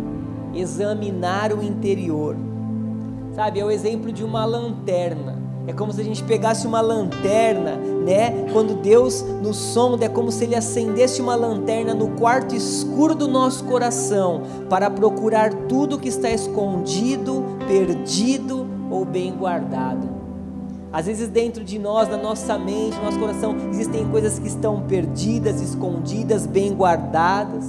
examinar 0.54 1.52
o 1.52 1.62
interior. 1.62 2.36
Sabe, 3.34 3.60
é 3.60 3.64
o 3.64 3.70
exemplo 3.70 4.12
de 4.12 4.22
uma 4.22 4.44
lanterna. 4.44 5.38
É 5.66 5.72
como 5.72 5.92
se 5.92 6.00
a 6.00 6.04
gente 6.04 6.22
pegasse 6.24 6.66
uma 6.66 6.80
lanterna, 6.80 7.76
né? 7.76 8.46
Quando 8.52 8.80
Deus 8.80 9.22
nos 9.42 9.56
sonda, 9.56 10.06
é 10.06 10.08
como 10.08 10.32
se 10.32 10.44
Ele 10.44 10.56
acendesse 10.56 11.20
uma 11.20 11.34
lanterna 11.34 11.94
no 11.94 12.08
quarto 12.16 12.54
escuro 12.54 13.14
do 13.14 13.28
nosso 13.28 13.64
coração 13.64 14.42
para 14.68 14.90
procurar 14.90 15.52
tudo 15.68 15.98
que 15.98 16.08
está 16.08 16.30
escondido, 16.30 17.44
perdido 17.66 18.66
ou 18.90 19.04
bem 19.04 19.32
guardado. 19.32 20.17
Às 20.92 21.06
vezes, 21.06 21.28
dentro 21.28 21.62
de 21.62 21.78
nós, 21.78 22.08
na 22.08 22.16
nossa 22.16 22.58
mente, 22.58 22.96
no 22.96 23.04
nosso 23.04 23.18
coração, 23.18 23.54
existem 23.70 24.08
coisas 24.08 24.38
que 24.38 24.48
estão 24.48 24.82
perdidas, 24.82 25.60
escondidas, 25.60 26.46
bem 26.46 26.72
guardadas. 26.72 27.64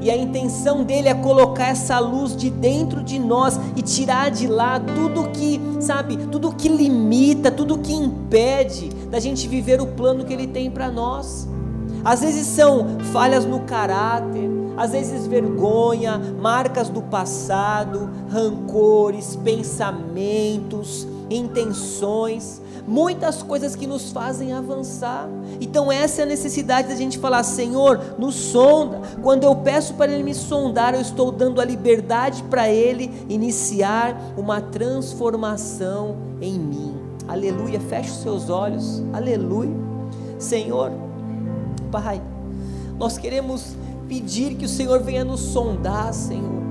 E 0.00 0.10
a 0.10 0.16
intenção 0.16 0.84
dele 0.84 1.08
é 1.08 1.14
colocar 1.14 1.68
essa 1.68 1.98
luz 1.98 2.36
de 2.36 2.50
dentro 2.50 3.02
de 3.02 3.18
nós 3.18 3.58
e 3.76 3.82
tirar 3.82 4.30
de 4.30 4.46
lá 4.46 4.78
tudo 4.78 5.30
que, 5.30 5.60
sabe, 5.80 6.16
tudo 6.16 6.52
que 6.52 6.68
limita, 6.68 7.50
tudo 7.50 7.78
que 7.78 7.92
impede 7.92 8.88
da 9.10 9.18
gente 9.18 9.48
viver 9.48 9.80
o 9.80 9.86
plano 9.86 10.24
que 10.24 10.32
ele 10.32 10.46
tem 10.46 10.70
para 10.70 10.90
nós. 10.90 11.48
Às 12.04 12.20
vezes 12.20 12.46
são 12.46 12.98
falhas 13.12 13.44
no 13.44 13.60
caráter, 13.60 14.48
às 14.76 14.92
vezes 14.92 15.26
vergonha, 15.26 16.20
marcas 16.40 16.88
do 16.88 17.02
passado, 17.02 18.10
rancores, 18.28 19.34
pensamentos, 19.36 21.06
intenções, 21.30 22.60
muitas 22.86 23.42
coisas 23.42 23.74
que 23.74 23.86
nos 23.86 24.12
fazem 24.12 24.52
avançar. 24.52 25.28
Então, 25.60 25.90
essa 25.90 26.22
é 26.22 26.24
a 26.24 26.26
necessidade 26.26 26.88
da 26.88 26.94
gente 26.94 27.18
falar: 27.18 27.42
Senhor, 27.42 28.16
nos 28.18 28.34
sonda. 28.34 29.00
Quando 29.22 29.44
eu 29.44 29.54
peço 29.56 29.94
para 29.94 30.12
Ele 30.12 30.22
me 30.22 30.34
sondar, 30.34 30.94
eu 30.94 31.00
estou 31.00 31.32
dando 31.32 31.60
a 31.60 31.64
liberdade 31.64 32.42
para 32.44 32.68
Ele 32.68 33.10
iniciar 33.28 34.16
uma 34.36 34.60
transformação 34.60 36.16
em 36.40 36.58
mim. 36.58 36.94
Aleluia. 37.28 37.80
Feche 37.80 38.10
os 38.10 38.18
seus 38.18 38.50
olhos. 38.50 39.02
Aleluia. 39.12 39.74
Senhor, 40.38 40.92
Pai, 41.90 42.20
nós 42.98 43.18
queremos 43.18 43.74
pedir 44.06 44.54
que 44.54 44.66
o 44.66 44.68
Senhor 44.68 45.02
venha 45.02 45.24
nos 45.24 45.40
sondar, 45.40 46.12
Senhor 46.12 46.65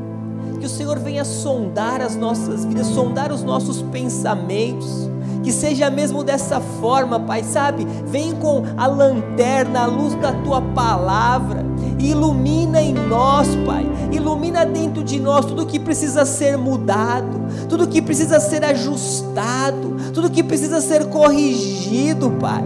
que 0.65 0.67
o 0.67 0.75
Senhor 0.75 0.97
venha 0.97 1.23
sondar 1.23 2.01
as 2.01 2.15
nossas 2.15 2.65
vidas, 2.65 2.87
sondar 2.87 3.31
os 3.31 3.43
nossos 3.43 3.83
pensamentos, 3.83 5.07
que 5.43 5.51
seja 5.51 5.91
mesmo 5.91 6.23
dessa 6.23 6.59
forma, 6.59 7.19
Pai, 7.19 7.43
sabe? 7.43 7.85
Vem 8.07 8.33
com 8.33 8.63
a 8.75 8.87
lanterna, 8.87 9.83
a 9.83 9.85
luz 9.85 10.15
da 10.15 10.31
tua 10.31 10.59
palavra, 10.59 11.63
ilumina 11.99 12.81
em 12.81 12.93
nós, 12.95 13.47
Pai, 13.63 13.85
ilumina 14.11 14.65
dentro 14.65 15.03
de 15.03 15.19
nós 15.19 15.45
tudo 15.45 15.67
que 15.67 15.79
precisa 15.79 16.25
ser 16.25 16.57
mudado, 16.57 17.45
tudo 17.69 17.87
que 17.87 18.01
precisa 18.01 18.39
ser 18.39 18.65
ajustado, 18.65 19.95
tudo 20.15 20.31
que 20.31 20.41
precisa 20.41 20.81
ser 20.81 21.05
corrigido, 21.09 22.31
Pai. 22.39 22.63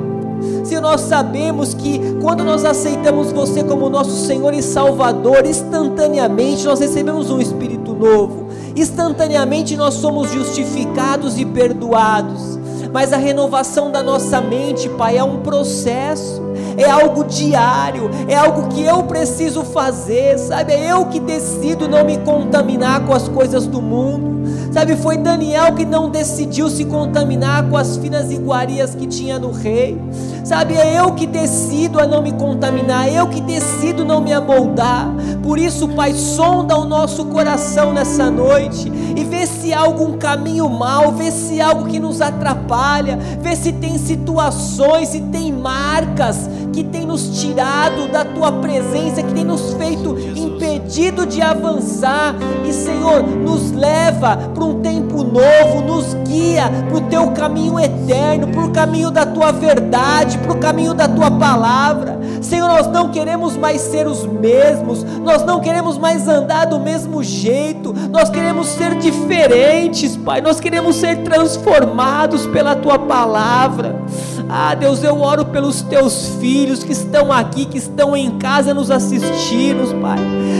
Se 0.63 0.79
nós 0.79 1.01
sabemos 1.01 1.73
que 1.73 1.99
quando 2.21 2.45
nós 2.45 2.63
aceitamos 2.63 3.33
você 3.33 3.61
como 3.61 3.89
nosso 3.89 4.25
Senhor 4.25 4.53
e 4.53 4.63
Salvador, 4.63 5.45
instantaneamente 5.45 6.63
nós 6.63 6.79
recebemos 6.79 7.29
um 7.29 7.41
espírito 7.41 7.78
novo, 7.99 8.47
instantaneamente 8.75 9.75
nós 9.75 9.95
somos 9.95 10.31
justificados 10.31 11.37
e 11.37 11.45
perdoados. 11.45 12.57
Mas 12.91 13.13
a 13.13 13.17
renovação 13.17 13.91
da 13.91 14.01
nossa 14.01 14.41
mente, 14.41 14.89
Pai, 14.89 15.17
é 15.17 15.23
um 15.23 15.41
processo, 15.41 16.41
é 16.75 16.89
algo 16.89 17.23
diário, 17.23 18.09
é 18.27 18.35
algo 18.35 18.69
que 18.69 18.81
eu 18.81 19.03
preciso 19.03 19.63
fazer, 19.63 20.39
sabe? 20.39 20.73
É 20.73 20.91
eu 20.91 21.05
que 21.05 21.19
decido 21.19 21.87
não 21.87 22.03
me 22.03 22.17
contaminar 22.19 23.05
com 23.05 23.13
as 23.13 23.27
coisas 23.27 23.67
do 23.67 23.81
mundo. 23.81 24.48
Sabe, 24.71 24.95
foi 24.95 25.17
Daniel 25.17 25.73
que 25.73 25.83
não 25.83 26.09
decidiu 26.09 26.69
se 26.69 26.85
contaminar 26.85 27.67
com 27.67 27.75
as 27.75 27.97
finas 27.97 28.31
iguarias 28.31 28.93
que 28.93 29.07
tinha 29.07 29.39
no 29.39 29.51
rei. 29.51 29.99
Sabe, 30.43 30.75
é 30.75 30.99
eu 30.99 31.11
que 31.11 31.25
decido 31.25 31.99
a 31.99 32.07
não 32.07 32.21
me 32.21 32.31
contaminar, 32.31 33.07
é 33.07 33.19
eu 33.19 33.27
que 33.27 33.41
decido 33.41 34.05
não 34.05 34.21
me 34.21 34.33
amoldar, 34.33 35.07
Por 35.43 35.57
isso, 35.57 35.87
Pai, 35.89 36.13
sonda 36.13 36.77
o 36.77 36.85
nosso 36.85 37.25
coração 37.25 37.93
nessa 37.93 38.29
noite 38.29 38.91
e 39.15 39.23
vê 39.23 39.45
se 39.45 39.73
há 39.73 39.79
algum 39.79 40.17
caminho 40.17 40.69
mal, 40.69 41.11
vê 41.11 41.31
se 41.31 41.59
há 41.59 41.67
algo 41.67 41.85
que 41.87 41.99
nos 41.99 42.21
atrapalha, 42.21 43.17
vê 43.41 43.55
se 43.55 43.73
tem 43.73 43.97
situações, 43.97 45.09
se 45.09 45.21
tem 45.21 45.51
marcas 45.51 46.49
que 46.79 46.83
tem 46.85 47.05
nos 47.05 47.41
tirado 47.41 48.07
da 48.09 48.23
tua 48.23 48.53
presença, 48.53 49.21
que 49.21 49.33
tem 49.33 49.43
nos 49.43 49.73
feito 49.73 50.17
impedido 50.33 51.25
de 51.25 51.41
avançar. 51.41 52.35
E 52.65 52.71
Senhor, 52.71 53.21
nos 53.21 53.73
leva 53.73 54.37
para 54.53 54.63
um 54.63 54.79
tempo 54.79 55.21
novo, 55.21 55.81
nos 55.85 56.13
guia 56.25 56.71
para 56.87 56.97
o 56.97 57.01
teu 57.01 57.31
caminho 57.31 57.77
eterno, 57.77 58.47
para 58.47 58.63
o 58.63 58.71
caminho 58.71 59.11
da 59.11 59.25
tua 59.25 59.51
verdade, 59.51 60.37
para 60.37 60.53
o 60.53 60.57
caminho 60.57 60.93
da 60.93 61.05
tua 61.05 61.29
palavra. 61.29 62.17
Senhor, 62.41 62.69
nós 62.69 62.87
não 62.87 63.09
queremos 63.09 63.57
mais 63.57 63.81
ser 63.81 64.07
os 64.07 64.25
mesmos, 64.25 65.03
nós 65.03 65.43
não 65.43 65.59
queremos 65.59 65.97
mais 65.97 66.29
andar 66.29 66.65
do 66.65 66.79
mesmo 66.79 67.21
jeito, 67.21 67.93
nós 68.09 68.29
queremos 68.29 68.67
ser 68.67 68.95
diferentes, 68.95 70.15
Pai, 70.15 70.39
nós 70.39 70.61
queremos 70.61 70.95
ser 70.95 71.23
transformados 71.23 72.47
pela 72.47 72.73
tua 72.73 72.97
palavra. 72.97 74.01
Ah, 74.51 74.73
Deus, 74.73 75.03
eu 75.03 75.21
oro 75.21 75.45
pelos 75.45 75.83
teus 75.83 76.29
filhos 76.39 76.83
que 76.83 76.91
estão 76.91 77.31
aqui, 77.31 77.65
que 77.65 77.77
estão 77.77 78.17
em 78.17 78.31
casa 78.39 78.73
nos 78.73 78.89
assistindo, 78.89 80.01
Pai. 80.01 80.17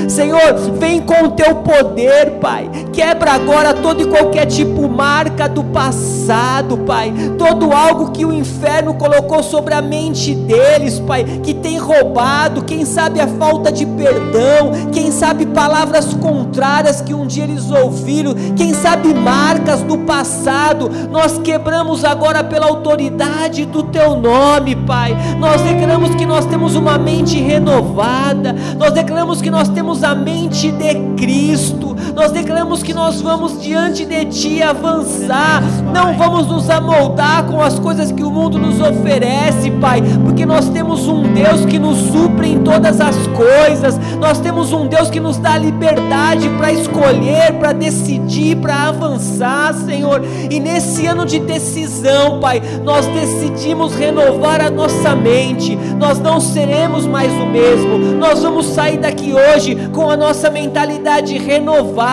Senhor, 0.07 0.53
vem 0.77 1.01
com 1.01 1.23
o 1.23 1.31
teu 1.31 1.55
poder, 1.55 2.37
Pai. 2.39 2.69
Quebra 2.93 3.31
agora 3.31 3.73
todo 3.73 4.03
e 4.03 4.05
qualquer 4.05 4.45
tipo 4.45 4.87
marca 4.87 5.49
do 5.49 5.63
passado, 5.63 6.77
Pai. 6.77 7.11
Todo 7.39 7.73
algo 7.73 8.11
que 8.11 8.23
o 8.23 8.31
inferno 8.31 8.93
colocou 8.93 9.41
sobre 9.41 9.73
a 9.73 9.81
mente 9.81 10.35
deles, 10.35 10.99
Pai, 10.99 11.23
que 11.23 11.55
tem 11.55 11.79
roubado, 11.79 12.63
quem 12.63 12.85
sabe 12.85 13.19
a 13.19 13.27
falta 13.27 13.71
de 13.71 13.87
perdão, 13.87 14.71
quem 14.91 15.11
sabe 15.11 15.47
palavras 15.47 16.13
contrárias 16.13 17.01
que 17.01 17.15
um 17.15 17.25
dia 17.25 17.45
eles 17.45 17.71
ouviram, 17.71 18.35
quem 18.55 18.71
sabe 18.71 19.15
marcas 19.15 19.81
do 19.81 19.97
passado. 19.99 20.91
Nós 21.09 21.39
quebramos 21.39 22.05
agora 22.05 22.43
pela 22.43 22.67
autoridade 22.67 23.65
do 23.65 23.78
teu 23.83 24.15
nome, 24.17 24.75
Pai. 24.75 25.15
Nós 25.39 25.61
declaramos 25.61 26.15
que 26.15 26.25
nós 26.25 26.45
temos 26.45 26.75
uma 26.75 26.97
mente 26.97 27.39
renovada, 27.39 28.55
nós 28.77 28.93
declaramos 28.93 29.41
que 29.41 29.49
nós 29.49 29.69
temos 29.69 30.03
a 30.03 30.13
mente 30.13 30.71
de 30.71 30.95
Cristo, 31.15 31.88
nós 32.15 32.31
declaramos 32.31 32.83
que 32.83 32.93
nós 32.93 33.21
vamos 33.21 33.61
diante 33.61 34.05
de 34.05 34.25
Ti 34.25 34.61
avançar, 34.61 35.61
não 35.93 36.17
vamos 36.17 36.47
nos 36.47 36.69
amoldar 36.69 37.43
com 37.45 37.61
as 37.61 37.79
coisas 37.79 38.11
que 38.11 38.23
o 38.23 38.31
mundo 38.31 38.57
nos 38.57 38.79
oferece, 38.79 39.71
Pai, 39.71 40.01
porque 40.23 40.45
nós 40.45 40.69
temos 40.69 41.07
um 41.07 41.33
Deus 41.33 41.65
que 41.65 41.79
nos 41.79 41.97
supre 42.11 42.49
em 42.49 42.59
todas 42.59 42.99
as 42.99 43.15
coisas, 43.27 43.99
nós 44.19 44.39
temos 44.39 44.71
um 44.73 44.87
Deus 44.87 45.09
que 45.09 45.19
nos 45.19 45.37
dá 45.37 45.57
liberdade 45.57 46.49
para 46.57 46.71
escolher, 46.71 47.53
para 47.59 47.73
decidir, 47.73 48.57
para 48.57 48.89
avançar, 48.89 49.73
Senhor, 49.73 50.21
e 50.49 50.59
nesse 50.59 51.05
ano 51.05 51.25
de 51.25 51.39
decisão, 51.39 52.39
Pai, 52.39 52.61
nós 52.83 53.05
decidimos 53.07 53.95
renovar 53.95 54.61
a 54.61 54.69
nossa 54.69 55.15
mente, 55.15 55.75
nós 55.97 56.19
não 56.19 56.39
seremos 56.39 57.05
mais 57.05 57.31
o 57.33 57.45
mesmo. 57.45 57.97
Nós 58.17 58.41
vamos 58.41 58.67
sair 58.67 58.97
daqui 58.97 59.33
hoje 59.33 59.89
com 59.93 60.09
a 60.09 60.17
nossa 60.17 60.49
mentalidade 60.49 61.37
renovada. 61.37 62.08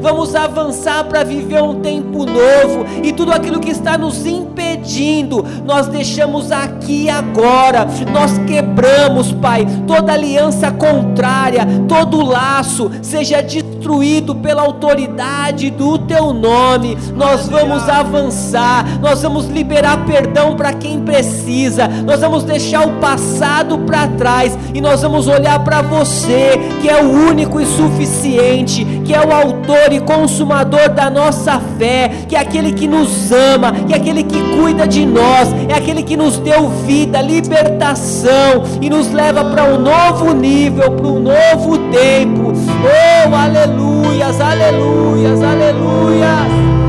Vamos 0.00 0.34
avançar 0.34 1.04
para 1.04 1.24
viver 1.24 1.62
um 1.62 1.80
tempo 1.80 2.26
novo 2.26 2.84
e 3.02 3.12
tudo 3.12 3.32
aquilo 3.32 3.58
que 3.58 3.70
está 3.70 3.96
nos 3.96 4.26
impedindo, 4.26 5.44
nós 5.64 5.86
deixamos 5.86 6.52
aqui 6.52 7.08
agora. 7.08 7.86
Nós 8.12 8.38
quebramos, 8.46 9.32
Pai, 9.32 9.66
toda 9.86 10.12
aliança 10.12 10.70
contrária, 10.70 11.66
todo 11.88 12.24
laço, 12.24 12.90
seja 13.02 13.42
destruído 13.42 14.34
pela 14.34 14.62
autoridade 14.62 15.70
do 15.70 15.98
teu 15.98 16.32
nome. 16.32 16.96
Nós 17.16 17.48
vamos 17.48 17.88
avançar, 17.88 18.84
nós 19.00 19.22
vamos 19.22 19.46
liberar 19.46 20.04
perdão 20.04 20.54
para 20.54 20.72
quem 20.72 21.00
precisa. 21.00 21.88
Nós 21.88 22.20
vamos 22.20 22.44
deixar 22.44 22.86
o 22.86 23.00
passado 23.00 23.78
para 23.78 24.06
trás 24.06 24.56
e 24.74 24.80
nós 24.80 25.02
vamos 25.02 25.28
olhar 25.28 25.58
para 25.64 25.82
você, 25.82 26.58
que 26.80 26.88
é 26.88 27.02
o 27.02 27.10
único 27.28 27.60
e 27.60 27.66
suficiente, 27.66 28.84
que 29.04 29.14
é 29.20 29.26
o 29.26 29.32
autor 29.32 29.92
e 29.92 30.00
consumador 30.00 30.88
da 30.88 31.10
nossa 31.10 31.60
fé, 31.78 32.10
que 32.28 32.34
é 32.34 32.40
aquele 32.40 32.72
que 32.72 32.86
nos 32.86 33.30
ama, 33.30 33.72
que 33.72 33.92
é 33.92 33.96
aquele 33.96 34.22
que 34.22 34.40
cuida 34.56 34.86
de 34.86 35.04
nós, 35.04 35.48
é 35.68 35.74
aquele 35.74 36.02
que 36.02 36.16
nos 36.16 36.38
deu 36.38 36.68
vida, 36.68 37.20
libertação 37.20 38.64
e 38.80 38.88
nos 38.88 39.12
leva 39.12 39.44
para 39.44 39.64
um 39.64 39.78
novo 39.78 40.32
nível, 40.32 40.90
para 40.92 41.06
um 41.06 41.20
novo 41.20 41.78
tempo. 41.90 42.52
Oh, 42.52 43.34
aleluias, 43.34 44.40
aleluias, 44.40 45.42
aleluias. 45.42 46.79